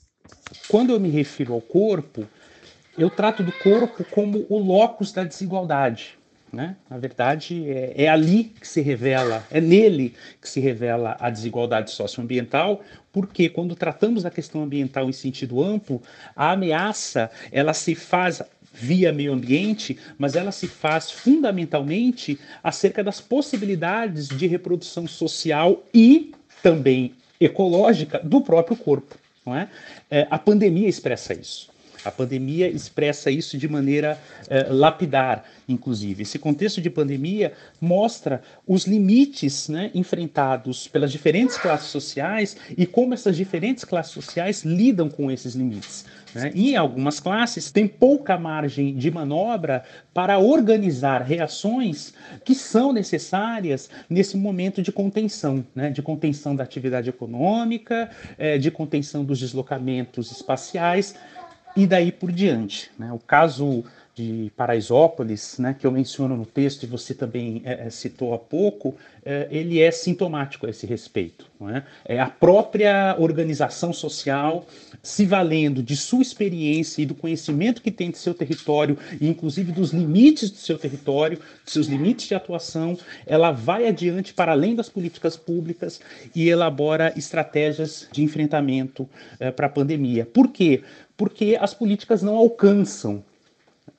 Quando 0.68 0.92
eu 0.92 1.00
me 1.00 1.10
refiro 1.10 1.54
ao 1.54 1.62
corpo, 1.62 2.28
eu 2.98 3.10
trato 3.10 3.44
do 3.44 3.52
corpo 3.52 4.04
como 4.06 4.46
o 4.50 4.58
locus 4.58 5.12
da 5.12 5.24
desigualdade. 5.24 6.19
Né? 6.52 6.76
Na 6.90 6.98
verdade, 6.98 7.70
é, 7.70 7.94
é, 8.04 8.08
ali 8.08 8.46
que 8.60 8.68
se 8.68 8.82
revela, 8.82 9.46
é 9.52 9.62
nele 9.62 10.16
que 10.42 10.50
se 10.50 10.60
revela 10.60 11.16
a 11.20 11.30
desigualdade 11.30 11.92
socioambiental, 11.92 12.84
porque 13.12 13.50
quando 13.50 13.76
tratamos 13.76 14.24
da 14.24 14.32
questão 14.32 14.64
ambiental 14.64 15.08
em 15.08 15.14
sentido 15.14 15.64
amplo, 15.64 16.02
a 16.36 16.52
ameaça 16.52 17.30
ela 17.52 17.74
se 17.74 17.94
faz 17.94 18.42
via 18.74 19.12
meio 19.12 19.34
ambiente, 19.34 19.98
mas 20.18 20.36
ela 20.36 20.52
se 20.52 20.68
faz 20.68 21.12
fundamentalmente 21.12 22.40
acerca 22.64 23.04
das 23.04 23.20
possibilidades 23.20 24.28
de 24.28 24.48
reprodução 24.48 25.08
social 25.08 25.84
e 25.94 26.34
também 26.64 27.14
ecológica 27.40 28.20
do 28.24 28.42
próprio 28.42 28.78
corpo. 28.78 29.18
Não 29.46 29.56
é? 29.56 29.68
é 30.10 30.28
a 30.30 30.38
pandemia 30.38 30.88
expressa 30.88 31.34
isso. 31.34 31.70
A 32.04 32.12
pandemia 32.12 32.68
expressa 32.68 33.30
isso 33.30 33.58
de 33.58 33.68
maneira 33.68 34.18
eh, 34.50 34.68
lapidar, 34.70 35.44
inclusive. 35.68 36.24
Esse 36.24 36.40
contexto 36.40 36.80
de 36.82 36.90
pandemia 36.90 37.54
mostra 37.80 38.42
os 38.66 38.86
limites 38.86 39.68
né, 39.68 39.92
enfrentados 39.94 40.88
pelas 40.88 41.12
diferentes 41.12 41.58
classes 41.58 41.90
sociais 41.90 42.56
e 42.78 42.86
como 42.86 43.14
essas 43.14 43.36
diferentes 43.36 43.84
classes 43.84 44.14
sociais 44.14 44.64
lidam 44.64 45.10
com 45.10 45.30
esses 45.30 45.56
limites. 45.56 46.06
Né? 46.34 46.52
E 46.54 46.76
algumas 46.76 47.20
classes 47.20 47.72
tem 47.72 47.88
pouca 47.88 48.38
margem 48.38 48.96
de 48.96 49.10
manobra 49.10 49.84
para 50.14 50.40
organizar 50.40 51.22
reações 51.22 52.14
que 52.46 52.54
são 52.54 52.94
necessárias 52.94 53.90
nesse 54.10 54.38
momento 54.38 54.82
de 54.82 54.92
contenção, 54.92 55.66
né? 55.74 55.90
de 55.90 56.02
contenção 56.02 56.56
da 56.56 56.64
atividade 56.64 57.10
econômica, 57.10 58.10
eh, 58.38 58.58
de 58.58 58.70
contenção 58.72 59.26
dos 59.26 59.40
deslocamentos 59.40 60.32
espaciais 60.32 61.16
e 61.76 61.86
daí 61.88 62.12
por 62.12 62.32
diante. 62.32 62.92
Né? 62.98 63.12
O 63.12 63.20
caso 63.20 63.84
de 64.20 64.52
Paraisópolis, 64.58 65.58
né, 65.58 65.74
que 65.80 65.88
eu 65.88 65.92
menciono 65.92 66.36
no 66.36 66.46
texto 66.46 66.84
e 66.84 66.88
você 66.88 67.14
também 67.14 67.62
é, 67.64 67.90
citou 67.90 68.34
há 68.34 68.38
pouco, 68.38 68.98
é, 69.24 69.48
ele 69.50 69.80
é 69.80 69.90
sintomático 69.92 70.66
a 70.66 70.70
esse 70.70 70.86
respeito. 70.86 71.48
É? 72.06 72.16
é? 72.16 72.20
a 72.20 72.30
própria 72.30 73.16
organização 73.18 73.92
social 73.94 74.66
se 75.04 75.26
valendo 75.26 75.82
de 75.82 75.96
sua 75.96 76.22
experiência 76.22 77.02
e 77.02 77.06
do 77.06 77.16
conhecimento 77.16 77.82
que 77.82 77.92
tem 77.92 78.12
de 78.12 78.18
seu 78.18 78.34
território, 78.34 78.98
e 79.22 79.28
inclusive 79.28 79.72
dos 79.72 79.92
limites 79.92 80.52
do 80.52 80.58
seu 80.58 80.78
território, 80.78 81.40
de 81.66 81.72
seus 81.72 81.88
limites 81.88 82.28
de 82.28 82.36
atuação, 82.36 82.98
ela 83.26 83.52
vai 83.52 83.88
adiante 83.88 84.34
para 84.34 84.52
além 84.52 84.76
das 84.76 84.90
políticas 84.90 85.38
públicas 85.38 86.02
e 86.36 86.50
elabora 86.50 87.14
estratégias 87.16 88.08
de 88.12 88.22
enfrentamento 88.22 89.08
é, 89.40 89.50
para 89.50 89.68
a 89.68 89.70
pandemia. 89.70 90.26
Por 90.26 90.50
quê? 90.50 90.84
porque 91.20 91.58
as 91.60 91.74
políticas 91.74 92.24
não 92.24 92.38
alcançam, 92.38 93.22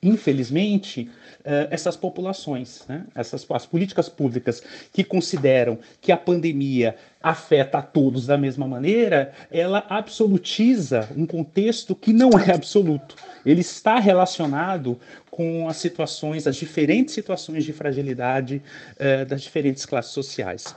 infelizmente, 0.02 1.10
uh, 1.40 1.68
essas 1.70 1.96
populações. 1.96 2.84
Né? 2.88 3.04
Essas, 3.14 3.46
as 3.50 3.66
políticas 3.66 4.08
públicas 4.08 4.62
que 4.92 5.04
consideram 5.04 5.78
que 6.00 6.12
a 6.12 6.16
pandemia 6.16 6.96
afeta 7.22 7.78
a 7.78 7.82
todos 7.82 8.26
da 8.26 8.38
mesma 8.38 8.66
maneira, 8.66 9.32
ela 9.50 9.84
absolutiza 9.88 11.08
um 11.16 11.26
contexto 11.26 11.94
que 11.94 12.12
não 12.12 12.30
é 12.38 12.52
absoluto. 12.52 13.16
Ele 13.44 13.60
está 13.60 13.98
relacionado 13.98 14.98
com 15.30 15.68
as 15.68 15.76
situações, 15.76 16.46
as 16.46 16.56
diferentes 16.56 17.14
situações 17.14 17.64
de 17.64 17.72
fragilidade 17.72 18.62
uh, 18.96 19.24
das 19.26 19.42
diferentes 19.42 19.84
classes 19.86 20.12
sociais. 20.12 20.74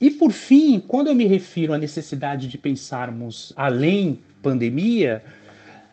E 0.00 0.10
por 0.10 0.32
fim, 0.32 0.80
quando 0.80 1.08
eu 1.08 1.14
me 1.14 1.26
refiro 1.26 1.74
à 1.74 1.78
necessidade 1.78 2.48
de 2.48 2.56
pensarmos 2.56 3.52
além 3.54 4.18
pandemia, 4.42 5.22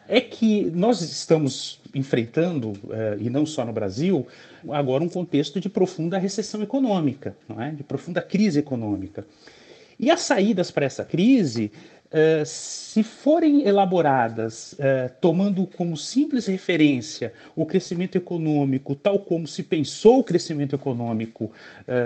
é 0.08 0.22
que 0.22 0.72
nós 0.72 1.02
estamos 1.02 1.80
enfrentando, 1.94 2.74
eh, 2.92 3.18
e 3.22 3.30
não 3.30 3.46
só 3.46 3.66
no 3.66 3.74
Brasil, 3.74 4.26
agora 4.70 5.04
um 5.04 5.10
contexto 5.10 5.60
de 5.60 5.70
profunda 5.70 6.18
recessão 6.18 6.62
econômica, 6.62 7.36
é? 7.60 7.72
de 7.72 7.84
profunda 7.84 8.22
crise 8.22 8.60
econômica. 8.60 9.26
E 10.00 10.12
as 10.12 10.22
saídas 10.22 10.70
para 10.70 10.86
essa 10.86 11.04
crise, 11.04 11.72
eh, 12.12 12.44
se 12.46 13.04
forem 13.04 13.68
elaboradas 13.68 14.76
eh, 14.80 15.10
tomando 15.20 15.66
como 15.66 15.98
simples 15.98 16.46
referência 16.46 17.34
o 17.56 17.66
crescimento 17.66 18.16
econômico, 18.16 18.96
tal 18.96 19.20
como 19.20 19.48
se 19.48 19.64
pensou 19.64 20.20
o 20.20 20.24
crescimento 20.24 20.76
econômico 20.76 21.52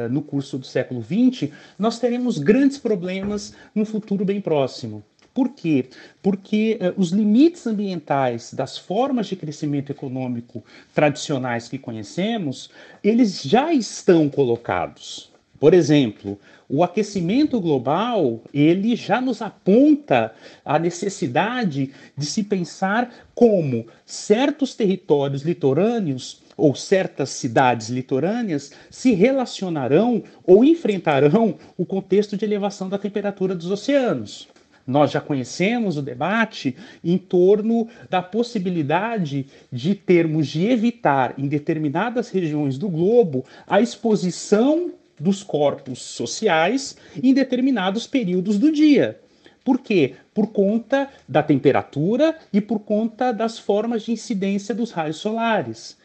no 0.10 0.22
curso 0.22 0.58
do 0.58 0.66
século 0.66 1.04
XX, 1.04 1.52
nós 1.78 2.00
teremos 2.00 2.38
grandes 2.38 2.78
problemas 2.78 3.54
num 3.76 3.86
futuro 3.86 4.24
bem 4.24 4.40
próximo. 4.40 5.04
Por 5.34 5.50
quê? 5.50 5.86
Porque 6.22 6.78
uh, 6.82 7.00
os 7.00 7.12
limites 7.12 7.66
ambientais 7.66 8.54
das 8.54 8.78
formas 8.78 9.28
de 9.28 9.36
crescimento 9.36 9.92
econômico 9.92 10.64
tradicionais 10.94 11.70
que 11.70 11.78
conhecemos, 11.78 12.70
eles 13.04 13.42
já 13.42 13.74
estão 13.74 14.30
colocados. 14.30 15.32
Por 15.60 15.74
exemplo, 15.74 16.40
o 16.68 16.84
aquecimento 16.84 17.62
global, 17.62 18.42
ele 18.54 18.96
já 18.96 19.22
nos 19.22 19.42
aponta 19.42 20.34
a 20.66 20.80
necessidade 20.80 21.92
de 22.18 22.26
se 22.26 22.44
pensar 22.44 23.14
como 23.36 23.86
certos 24.06 24.74
territórios 24.74 25.44
litorâneos 25.44 26.42
ou 26.58 26.74
certas 26.76 27.30
cidades 27.30 27.90
litorâneas 27.90 28.72
se 28.90 29.14
relacionarão 29.14 30.24
ou 30.44 30.66
enfrentarão 30.66 31.56
o 31.78 31.86
contexto 31.86 32.36
de 32.36 32.46
elevação 32.46 32.90
da 32.90 32.98
temperatura 32.98 33.54
dos 33.54 33.70
oceanos. 33.70 34.48
Nós 34.86 35.12
já 35.12 35.22
conhecemos 35.22 35.98
o 35.98 36.02
debate 36.02 36.76
em 37.04 37.18
torno 37.18 37.88
da 38.10 38.22
possibilidade 38.22 39.46
de 39.72 39.96
termos 39.96 40.48
de 40.48 40.66
evitar 40.68 41.34
em 41.38 41.48
determinadas 41.48 42.30
regiões 42.30 42.78
do 42.78 42.90
globo 42.90 43.46
a 43.68 43.82
exposição 43.82 44.92
dos 45.20 45.44
corpos 45.44 46.02
sociais 46.02 46.98
em 47.22 47.34
determinados 47.34 48.08
períodos 48.08 48.58
do 48.58 48.72
dia. 48.72 49.20
Por 49.64 49.80
quê? 49.80 50.16
Por 50.34 50.48
conta 50.48 51.08
da 51.28 51.44
temperatura 51.44 52.36
e 52.52 52.60
por 52.60 52.80
conta 52.80 53.32
das 53.32 53.60
formas 53.60 54.04
de 54.04 54.12
incidência 54.12 54.74
dos 54.74 54.92
raios 54.92 55.18
solares. 55.18 55.98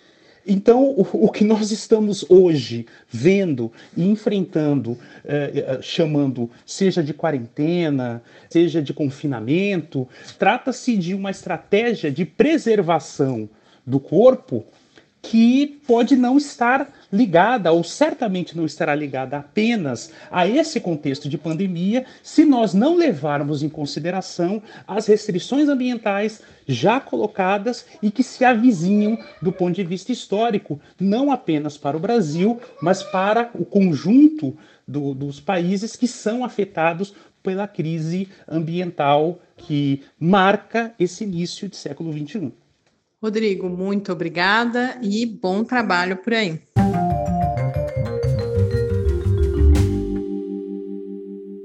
Então, 0.47 0.85
o, 0.85 1.27
o, 1.27 1.29
que 1.31 1.43
nós 1.43 1.73
estamos 1.73 2.25
hoje 2.29 2.87
vendo 3.09 3.73
e 3.97 4.07
enfrentando, 4.09 4.97
eh, 5.25 5.51
eh, 5.55 5.83
chamando 5.83 6.49
seja 6.65 7.03
de 7.03 7.13
quarentena, 7.13 8.23
seja 8.49 8.81
de 8.81 8.95
confinamento, 8.95 10.09
trata-se 10.39 10.97
de 10.97 11.15
uma 11.15 11.33
estratégia 11.33 12.13
de 12.13 12.25
preservação 12.25 13.49
do 13.85 13.99
corpo 13.99 14.65
que 15.29 15.81
pode 15.87 16.15
não 16.15 16.37
estar 16.37 16.89
ligada, 17.13 17.73
ou 17.73 17.83
certamente 17.83 18.57
não 18.57 18.65
estará 18.65 18.95
ligada 18.95 19.39
apenas 19.39 20.13
a 20.31 20.47
esse 20.47 20.79
contexto 20.81 21.29
de 21.29 21.37
pandemia, 21.37 22.07
se 22.23 22.45
nós 22.45 22.73
não 22.73 22.95
levarmos 22.95 23.61
em 23.61 23.69
consideração 23.69 24.63
as 24.87 25.07
restrições 25.07 25.69
ambientais 25.69 26.43
já 26.67 27.01
colocadas 27.01 27.87
e 28.01 28.11
que 28.11 28.23
se 28.23 28.45
avizinham 28.45 29.19
do 29.43 29.51
ponto 29.51 29.75
de 29.75 29.83
vista 29.83 30.13
histórico, 30.13 30.81
não 30.99 31.33
apenas 31.33 31.77
para 31.77 31.97
o 31.97 32.01
Brasil, 32.01 32.61
mas 32.81 33.03
para 33.03 33.51
o 33.55 33.65
conjunto 33.65 34.57
do, 34.87 35.13
dos 35.13 35.41
países 35.41 35.97
que 35.97 36.07
são 36.07 36.45
afetados 36.45 37.13
pela 37.43 37.67
crise 37.67 38.29
ambiental 38.49 39.41
que 39.57 40.03
marca 40.21 40.95
esse 41.01 41.25
início 41.25 41.69
de 41.69 41.77
século 41.77 42.13
XXI. 42.13 42.53
Rodrigo, 43.27 43.69
muito 43.69 44.13
obrigada 44.13 44.99
e 45.03 45.27
bom 45.27 45.65
trabalho 45.65 46.17
por 46.17 46.33
aí. 46.33 46.61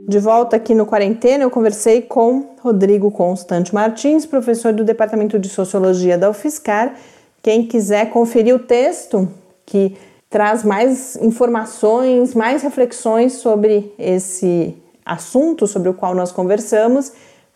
De 0.08 0.18
volta 0.18 0.56
aqui 0.56 0.74
no 0.74 0.88
Quarentena, 0.88 1.44
eu 1.44 1.52
conversei 1.52 2.02
com 2.02 2.56
Rodrigo 2.62 3.12
Constante 3.12 3.76
Martins, 3.76 4.26
professor 4.26 4.74
do 4.74 4.84
Departamento 4.84 5.38
de 5.38 5.50
Sociologia 5.50 6.18
da 6.18 6.32
UFSCar. 6.32 6.96
Quem 7.44 7.68
quiser 7.68 8.10
conferir 8.10 8.56
o 8.56 8.60
texto, 8.60 9.30
que 9.64 9.96
traz 10.32 10.64
mais 10.64 11.16
informações, 11.18 12.34
mais 12.34 12.64
reflexões 12.64 13.34
sobre 13.34 13.94
esse 14.00 14.76
assunto 15.06 15.68
sobre 15.68 15.90
o 15.90 15.94
qual 15.94 16.16
nós 16.16 16.32
conversamos, 16.32 17.12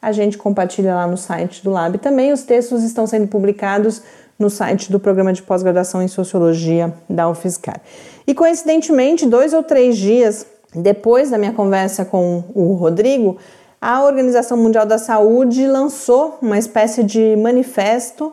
a 0.05 0.11
gente 0.11 0.37
compartilha 0.37 0.93
lá 0.93 1.07
no 1.07 1.17
site 1.17 1.63
do 1.63 1.71
Lab 1.71 1.97
também. 1.97 2.31
Os 2.31 2.43
textos 2.43 2.83
estão 2.83 3.07
sendo 3.07 3.25
publicados 3.25 4.03
no 4.37 4.51
site 4.51 4.91
do 4.91 4.99
programa 4.99 5.33
de 5.33 5.41
pós-graduação 5.41 5.99
em 5.99 6.07
Sociologia 6.07 6.93
da 7.09 7.27
UFSCar. 7.27 7.81
E 8.27 8.35
coincidentemente, 8.35 9.25
dois 9.25 9.51
ou 9.51 9.63
três 9.63 9.97
dias 9.97 10.45
depois 10.75 11.31
da 11.31 11.39
minha 11.39 11.53
conversa 11.53 12.05
com 12.05 12.43
o 12.53 12.73
Rodrigo, 12.73 13.37
a 13.81 14.03
Organização 14.03 14.55
Mundial 14.55 14.85
da 14.85 14.99
Saúde 14.99 15.65
lançou 15.65 16.37
uma 16.39 16.59
espécie 16.59 17.03
de 17.03 17.35
manifesto 17.35 18.31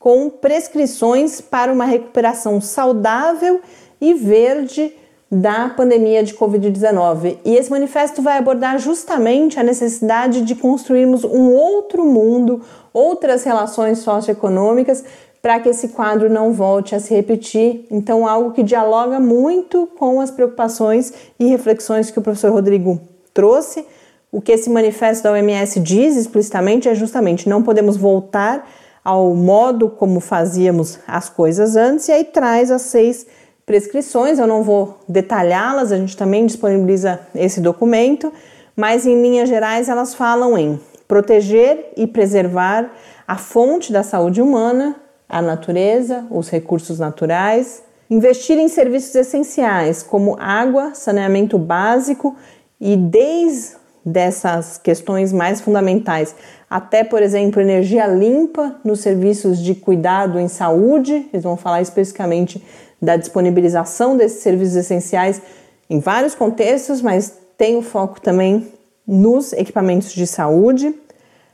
com 0.00 0.28
prescrições 0.28 1.40
para 1.40 1.72
uma 1.72 1.84
recuperação 1.84 2.60
saudável 2.60 3.60
e 4.00 4.14
verde 4.14 4.92
da 5.34 5.68
pandemia 5.68 6.22
de 6.22 6.34
Covid-19. 6.34 7.38
E 7.44 7.56
esse 7.56 7.68
manifesto 7.70 8.22
vai 8.22 8.38
abordar 8.38 8.78
justamente 8.78 9.58
a 9.58 9.64
necessidade 9.64 10.42
de 10.42 10.54
construirmos 10.54 11.24
um 11.24 11.50
outro 11.52 12.04
mundo, 12.04 12.62
outras 12.92 13.42
relações 13.42 13.98
socioeconômicas 13.98 15.04
para 15.42 15.58
que 15.58 15.68
esse 15.68 15.88
quadro 15.88 16.30
não 16.30 16.52
volte 16.52 16.94
a 16.94 17.00
se 17.00 17.12
repetir. 17.12 17.84
Então, 17.90 18.26
algo 18.26 18.52
que 18.52 18.62
dialoga 18.62 19.18
muito 19.18 19.88
com 19.98 20.20
as 20.20 20.30
preocupações 20.30 21.12
e 21.38 21.46
reflexões 21.46 22.10
que 22.10 22.18
o 22.18 22.22
professor 22.22 22.52
Rodrigo 22.52 23.00
trouxe. 23.34 23.84
O 24.30 24.40
que 24.40 24.52
esse 24.52 24.70
manifesto 24.70 25.24
da 25.24 25.32
OMS 25.32 25.80
diz 25.80 26.16
explicitamente 26.16 26.88
é 26.88 26.94
justamente 26.94 27.48
não 27.48 27.62
podemos 27.62 27.96
voltar 27.96 28.66
ao 29.04 29.34
modo 29.34 29.90
como 29.90 30.18
fazíamos 30.18 30.98
as 31.06 31.28
coisas 31.28 31.76
antes, 31.76 32.08
e 32.08 32.12
aí 32.12 32.24
traz 32.24 32.70
as 32.70 32.82
seis 32.82 33.26
prescrições. 33.66 34.38
Eu 34.38 34.46
não 34.46 34.62
vou 34.62 34.98
detalhá-las, 35.08 35.92
a 35.92 35.96
gente 35.96 36.16
também 36.16 36.46
disponibiliza 36.46 37.20
esse 37.34 37.60
documento, 37.60 38.32
mas 38.76 39.06
em 39.06 39.20
linhas 39.20 39.48
gerais 39.48 39.88
elas 39.88 40.14
falam 40.14 40.56
em 40.56 40.80
proteger 41.06 41.92
e 41.96 42.06
preservar 42.06 42.90
a 43.26 43.36
fonte 43.36 43.92
da 43.92 44.02
saúde 44.02 44.40
humana, 44.40 44.96
a 45.28 45.40
natureza, 45.40 46.26
os 46.30 46.48
recursos 46.48 46.98
naturais, 46.98 47.82
investir 48.10 48.58
em 48.58 48.68
serviços 48.68 49.14
essenciais 49.14 50.02
como 50.02 50.36
água, 50.38 50.94
saneamento 50.94 51.58
básico 51.58 52.36
e 52.80 52.96
desde 52.96 53.84
dessas 54.04 54.76
questões 54.76 55.32
mais 55.32 55.62
fundamentais, 55.62 56.34
até 56.68 57.02
por 57.02 57.22
exemplo, 57.22 57.62
energia 57.62 58.06
limpa 58.06 58.76
nos 58.84 59.00
serviços 59.00 59.58
de 59.58 59.74
cuidado 59.74 60.38
em 60.38 60.46
saúde, 60.46 61.26
eles 61.32 61.42
vão 61.42 61.56
falar 61.56 61.80
especificamente 61.80 62.62
da 63.04 63.16
disponibilização 63.16 64.16
desses 64.16 64.42
serviços 64.42 64.76
essenciais 64.76 65.40
em 65.88 66.00
vários 66.00 66.34
contextos, 66.34 67.00
mas 67.02 67.32
tem 67.56 67.76
o 67.76 67.82
foco 67.82 68.20
também 68.20 68.66
nos 69.06 69.52
equipamentos 69.52 70.12
de 70.12 70.26
saúde. 70.26 70.94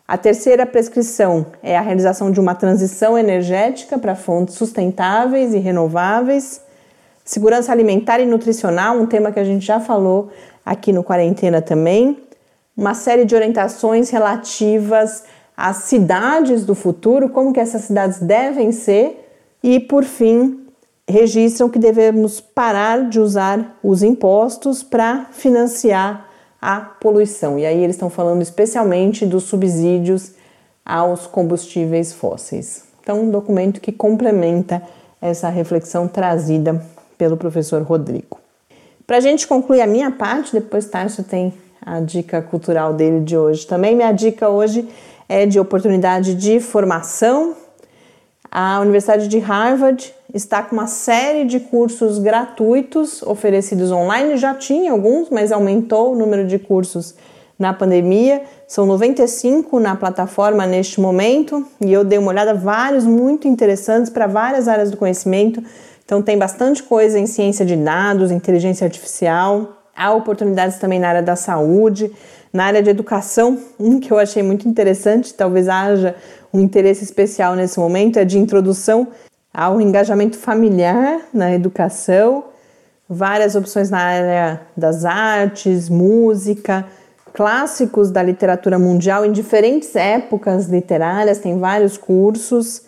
A 0.06 0.16
terceira 0.16 0.66
prescrição 0.66 1.46
é 1.62 1.76
a 1.76 1.80
realização 1.80 2.30
de 2.30 2.40
uma 2.40 2.54
transição 2.54 3.18
energética 3.18 3.98
para 3.98 4.16
fontes 4.16 4.54
sustentáveis 4.54 5.54
e 5.54 5.58
renováveis. 5.58 6.60
Segurança 7.24 7.70
alimentar 7.70 8.18
e 8.18 8.26
nutricional, 8.26 8.96
um 8.96 9.06
tema 9.06 9.30
que 9.30 9.38
a 9.38 9.44
gente 9.44 9.64
já 9.64 9.78
falou 9.78 10.30
aqui 10.66 10.92
no 10.92 11.04
Quarentena 11.04 11.62
também. 11.62 12.18
Uma 12.76 12.94
série 12.94 13.24
de 13.24 13.34
orientações 13.36 14.10
relativas 14.10 15.22
às 15.56 15.76
cidades 15.84 16.64
do 16.64 16.74
futuro, 16.74 17.28
como 17.28 17.52
que 17.52 17.60
essas 17.60 17.82
cidades 17.82 18.18
devem 18.18 18.72
ser. 18.72 19.28
E, 19.62 19.78
por 19.78 20.04
fim, 20.04 20.59
registram 21.10 21.68
que 21.68 21.78
devemos 21.78 22.40
parar 22.40 23.08
de 23.08 23.20
usar 23.20 23.78
os 23.82 24.02
impostos 24.02 24.82
para 24.82 25.26
financiar 25.32 26.28
a 26.60 26.80
poluição. 26.80 27.58
E 27.58 27.66
aí 27.66 27.82
eles 27.82 27.96
estão 27.96 28.10
falando 28.10 28.42
especialmente 28.42 29.26
dos 29.26 29.44
subsídios 29.44 30.32
aos 30.84 31.26
combustíveis 31.26 32.12
fósseis. 32.12 32.84
Então, 33.02 33.22
um 33.22 33.30
documento 33.30 33.80
que 33.80 33.92
complementa 33.92 34.82
essa 35.20 35.48
reflexão 35.48 36.06
trazida 36.06 36.82
pelo 37.16 37.36
professor 37.36 37.82
Rodrigo. 37.82 38.38
Para 39.06 39.16
a 39.16 39.20
gente 39.20 39.46
concluir 39.46 39.80
a 39.80 39.86
minha 39.86 40.10
parte, 40.10 40.52
depois 40.52 40.86
Tarso 40.86 41.22
tem 41.22 41.52
a 41.84 42.00
dica 42.00 42.40
cultural 42.40 42.94
dele 42.94 43.20
de 43.20 43.36
hoje 43.36 43.66
também. 43.66 43.96
Minha 43.96 44.12
dica 44.12 44.48
hoje 44.48 44.88
é 45.28 45.46
de 45.46 45.58
oportunidade 45.58 46.34
de 46.34 46.60
formação. 46.60 47.54
A 48.50 48.80
Universidade 48.80 49.28
de 49.28 49.38
Harvard 49.38 50.12
está 50.34 50.60
com 50.60 50.74
uma 50.74 50.88
série 50.88 51.44
de 51.44 51.60
cursos 51.60 52.18
gratuitos 52.18 53.22
oferecidos 53.22 53.92
online. 53.92 54.36
Já 54.36 54.54
tinha 54.54 54.90
alguns, 54.90 55.30
mas 55.30 55.52
aumentou 55.52 56.12
o 56.12 56.16
número 56.16 56.44
de 56.44 56.58
cursos 56.58 57.14
na 57.56 57.72
pandemia. 57.72 58.42
São 58.66 58.86
95 58.86 59.78
na 59.78 59.94
plataforma 59.94 60.66
neste 60.66 61.00
momento 61.00 61.64
e 61.80 61.92
eu 61.92 62.02
dei 62.02 62.18
uma 62.18 62.30
olhada, 62.30 62.52
vários 62.52 63.04
muito 63.04 63.46
interessantes 63.46 64.10
para 64.10 64.26
várias 64.26 64.66
áreas 64.66 64.90
do 64.90 64.96
conhecimento. 64.96 65.62
Então, 66.04 66.20
tem 66.20 66.36
bastante 66.36 66.82
coisa 66.82 67.20
em 67.20 67.26
ciência 67.26 67.64
de 67.64 67.76
dados, 67.76 68.32
inteligência 68.32 68.84
artificial. 68.84 69.76
Há 69.94 70.12
oportunidades 70.12 70.76
também 70.78 70.98
na 70.98 71.08
área 71.08 71.22
da 71.22 71.36
saúde, 71.36 72.10
na 72.52 72.64
área 72.64 72.82
de 72.82 72.90
educação. 72.90 73.58
Um 73.78 74.00
que 74.00 74.12
eu 74.12 74.18
achei 74.18 74.42
muito 74.42 74.68
interessante, 74.68 75.32
talvez 75.32 75.68
haja 75.68 76.16
um 76.52 76.60
interesse 76.60 77.04
especial 77.04 77.54
nesse 77.54 77.78
momento, 77.78 78.18
é 78.18 78.24
de 78.24 78.38
introdução 78.38 79.08
ao 79.52 79.80
engajamento 79.80 80.38
familiar 80.38 81.20
na 81.32 81.52
educação, 81.52 82.44
várias 83.08 83.56
opções 83.56 83.90
na 83.90 83.98
área 83.98 84.60
das 84.76 85.04
artes, 85.04 85.88
música, 85.88 86.86
clássicos 87.32 88.10
da 88.10 88.22
literatura 88.22 88.78
mundial 88.78 89.24
em 89.24 89.32
diferentes 89.32 89.94
épocas 89.96 90.66
literárias, 90.66 91.38
tem 91.38 91.58
vários 91.58 91.96
cursos. 91.96 92.82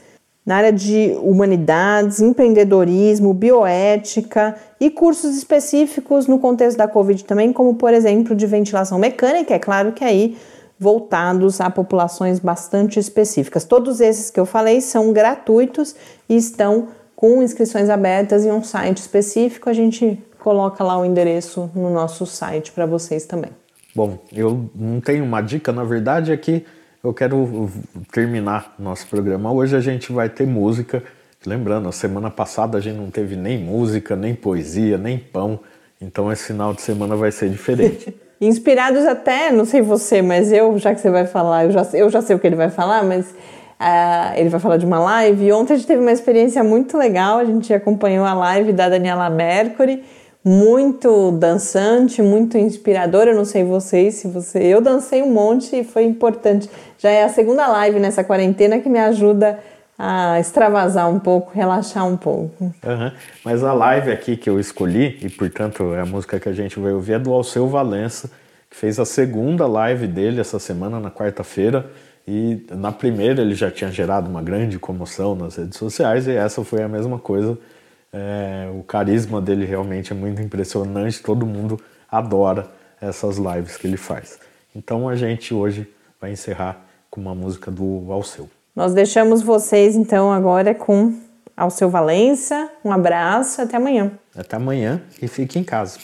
Na 0.45 0.57
área 0.57 0.73
de 0.73 1.17
humanidades, 1.23 2.21
empreendedorismo, 2.21 3.33
bioética 3.33 4.57
e 4.81 4.91
cursos 4.91 5.37
específicos 5.37 6.27
no 6.27 6.41
contexto 6.41 6.77
da 6.77 6.89
Covid 6.89 7.25
também, 7.25 7.53
como 7.53 7.77
por 7.77 7.95
exemplo 7.95 8.35
de 8.35 8.45
ventilação 8.45 8.99
mecânica, 8.99 9.55
é 9.55 9.59
claro 9.61 9.93
que 9.93 10.03
aí 10.03 10.37
voltados 10.83 11.61
a 11.61 11.71
populações 11.71 12.41
bastante 12.41 12.99
específicas. 12.99 13.65
Todos 13.65 14.01
esses 14.01 14.31
que 14.31 14.41
eu 14.41 14.45
falei 14.45 14.81
são 14.81 15.13
gratuitos 15.13 15.95
e 16.29 16.37
estão 16.37 16.89
com 17.15 17.41
inscrições 17.41 17.89
abertas 17.89 18.45
em 18.45 18.51
um 18.51 18.65
site 18.65 18.99
específico. 18.99 19.71
A 19.71 19.73
gente 19.73 20.21
coloca 20.41 20.83
lá 20.83 20.99
o 20.99 21.05
endereço 21.05 21.71
no 21.73 21.89
nosso 21.89 22.27
site 22.27 22.73
para 22.73 22.85
vocês 22.85 23.25
também. 23.25 23.53
Bom, 23.95 24.19
eu 24.33 24.69
não 24.75 25.01
tenho 25.01 25.25
uma 25.25 25.41
dica, 25.41 25.71
na 25.71 25.85
verdade 25.85 26.33
é 26.33 26.37
que 26.37 26.65
eu 27.05 27.15
quero 27.15 27.71
terminar 28.11 28.75
nosso 28.77 29.07
programa. 29.07 29.53
Hoje 29.53 29.77
a 29.77 29.81
gente 29.81 30.13
vai 30.13 30.29
ter 30.29 30.49
música. 30.49 31.01
Lembrando, 31.47 31.89
a 31.89 31.93
semana 31.93 32.29
passada 32.29 32.79
a 32.79 32.81
gente 32.81 32.97
não 32.97 33.11
teve 33.11 33.37
nem 33.37 33.57
música, 33.57 34.17
nem 34.17 34.35
poesia, 34.35 34.99
nem 34.99 35.17
pão. 35.17 35.61
Então 36.01 36.33
esse 36.33 36.49
final 36.49 36.75
de 36.75 36.83
semana 36.83 37.15
vai 37.15 37.31
ser 37.31 37.49
diferente. 37.51 38.13
Inspirados 38.45 39.07
até, 39.07 39.53
não 39.53 39.65
sei 39.65 39.81
você, 39.81 40.21
mas 40.21 40.51
eu, 40.51 40.77
já 40.77 40.93
que 40.93 41.01
você 41.01 41.09
vai 41.09 41.29
falar, 41.29 41.67
eu 41.67 41.71
já, 41.71 41.87
eu 41.95 42.11
já 42.11 42.21
sei 42.21 42.35
o 42.35 42.41
que 42.41 42.47
ele 42.49 42.57
vai 42.57 42.71
falar, 42.71 43.05
mas 43.05 43.27
uh, 43.27 44.35
ele 44.35 44.49
vai 44.49 44.59
falar 44.59 44.79
de 44.79 44.85
uma 44.85 44.99
live. 44.99 45.53
Ontem 45.53 45.75
a 45.75 45.77
gente 45.77 45.87
teve 45.87 46.01
uma 46.01 46.11
experiência 46.11 46.65
muito 46.65 46.99
legal, 46.99 47.39
a 47.39 47.45
gente 47.45 47.73
acompanhou 47.73 48.27
a 48.27 48.35
live 48.35 48.73
da 48.73 48.89
Daniela 48.89 49.31
Mercury, 49.31 50.03
muito 50.45 51.31
dançante, 51.31 52.21
muito 52.21 52.59
inspiradora. 52.59 53.33
Não 53.33 53.45
sei 53.45 53.63
vocês, 53.63 54.17
se 54.17 54.27
você. 54.27 54.59
Eu 54.59 54.81
dancei 54.81 55.23
um 55.23 55.31
monte 55.31 55.77
e 55.77 55.85
foi 55.85 56.03
importante. 56.03 56.69
Já 56.99 57.11
é 57.11 57.23
a 57.23 57.29
segunda 57.29 57.69
live 57.69 58.01
nessa 58.01 58.25
quarentena 58.25 58.81
que 58.81 58.89
me 58.89 58.99
ajuda 58.99 59.57
a 60.05 60.41
extravasar 60.41 61.09
um 61.09 61.21
pouco, 61.21 61.53
relaxar 61.55 62.05
um 62.05 62.17
pouco. 62.17 62.65
Uhum. 62.65 63.13
Mas 63.45 63.63
a 63.63 63.73
live 63.73 64.11
aqui 64.11 64.37
que 64.37 64.51
eu 64.51 64.59
escolhi, 64.59 65.17
e 65.23 65.31
portanto 65.31 65.95
é 65.95 66.01
a 66.01 66.05
música 66.05 66.41
que 66.41 66.49
a 66.49 66.53
gente 66.53 66.77
vai 66.81 66.93
ouvir, 66.93 67.13
é 67.13 67.19
do 67.21 67.33
Alceu 67.33 67.69
Valença, 67.69 68.29
que 68.69 68.77
fez 68.77 68.99
a 68.99 69.05
segunda 69.05 69.65
live 69.65 70.09
dele 70.09 70.41
essa 70.41 70.59
semana, 70.59 70.99
na 70.99 71.09
quarta-feira. 71.09 71.87
E 72.27 72.67
na 72.73 72.91
primeira 72.91 73.43
ele 73.43 73.55
já 73.55 73.71
tinha 73.71 73.93
gerado 73.93 74.29
uma 74.29 74.43
grande 74.43 74.77
comoção 74.77 75.37
nas 75.37 75.55
redes 75.55 75.79
sociais, 75.79 76.27
e 76.27 76.33
essa 76.33 76.65
foi 76.65 76.83
a 76.83 76.89
mesma 76.89 77.21
coisa. 77.21 77.57
É, 78.13 78.69
o 78.77 78.83
carisma 78.83 79.41
dele 79.41 79.65
realmente 79.65 80.13
é 80.13 80.17
muito 80.17 80.43
impressionante, 80.43 81.23
todo 81.23 81.47
mundo 81.47 81.81
adora 82.11 82.67
essas 83.01 83.37
lives 83.37 83.77
que 83.77 83.87
ele 83.87 83.97
faz. 83.97 84.41
Então 84.75 85.09
a 85.09 85.15
gente 85.15 85.55
hoje 85.55 85.89
vai 86.21 86.33
encerrar 86.33 86.81
com 87.09 87.21
uma 87.21 87.37
música 87.37 87.71
do 87.71 88.11
Alceu. 88.11 88.51
Nós 88.75 88.95
deixamos 88.95 89.43
vocês 89.43 89.95
então 89.95 90.33
agora 90.33 90.75
com 90.75 91.15
Alceu 91.55 91.91
Valença. 91.91 92.71
Um 92.83 92.91
abraço, 92.91 93.61
até 93.61 93.77
amanhã. 93.77 94.13
Até 94.35 94.57
amanhã 94.57 95.03
e 95.21 95.29
fique 95.29 95.59
em 95.59 95.65
casa. 95.65 95.99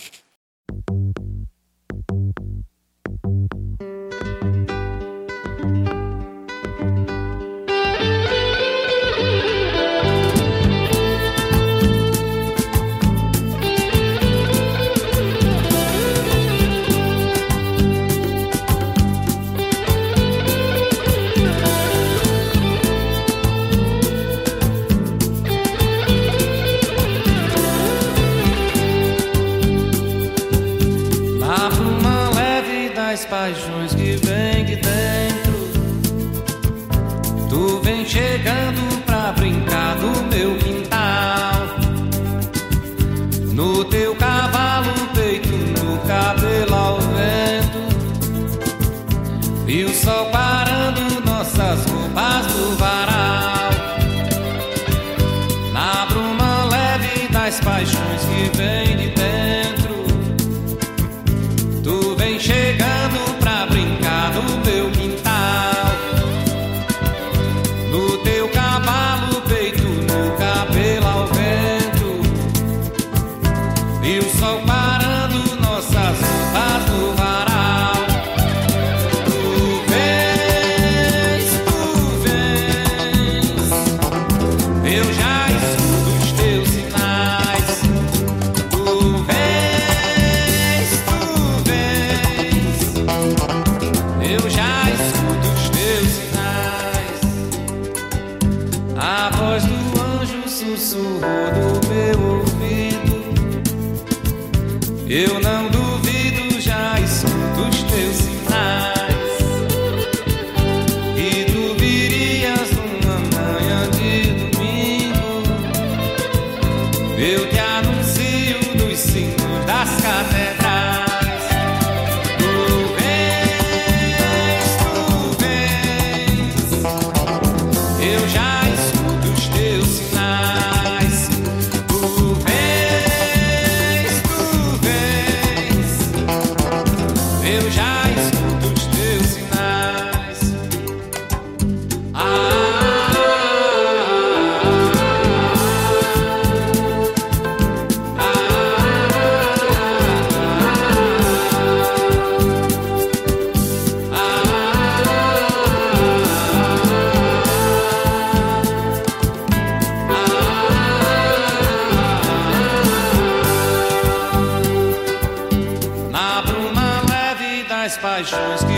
French 168.30 168.62
whiskey. 168.62 168.77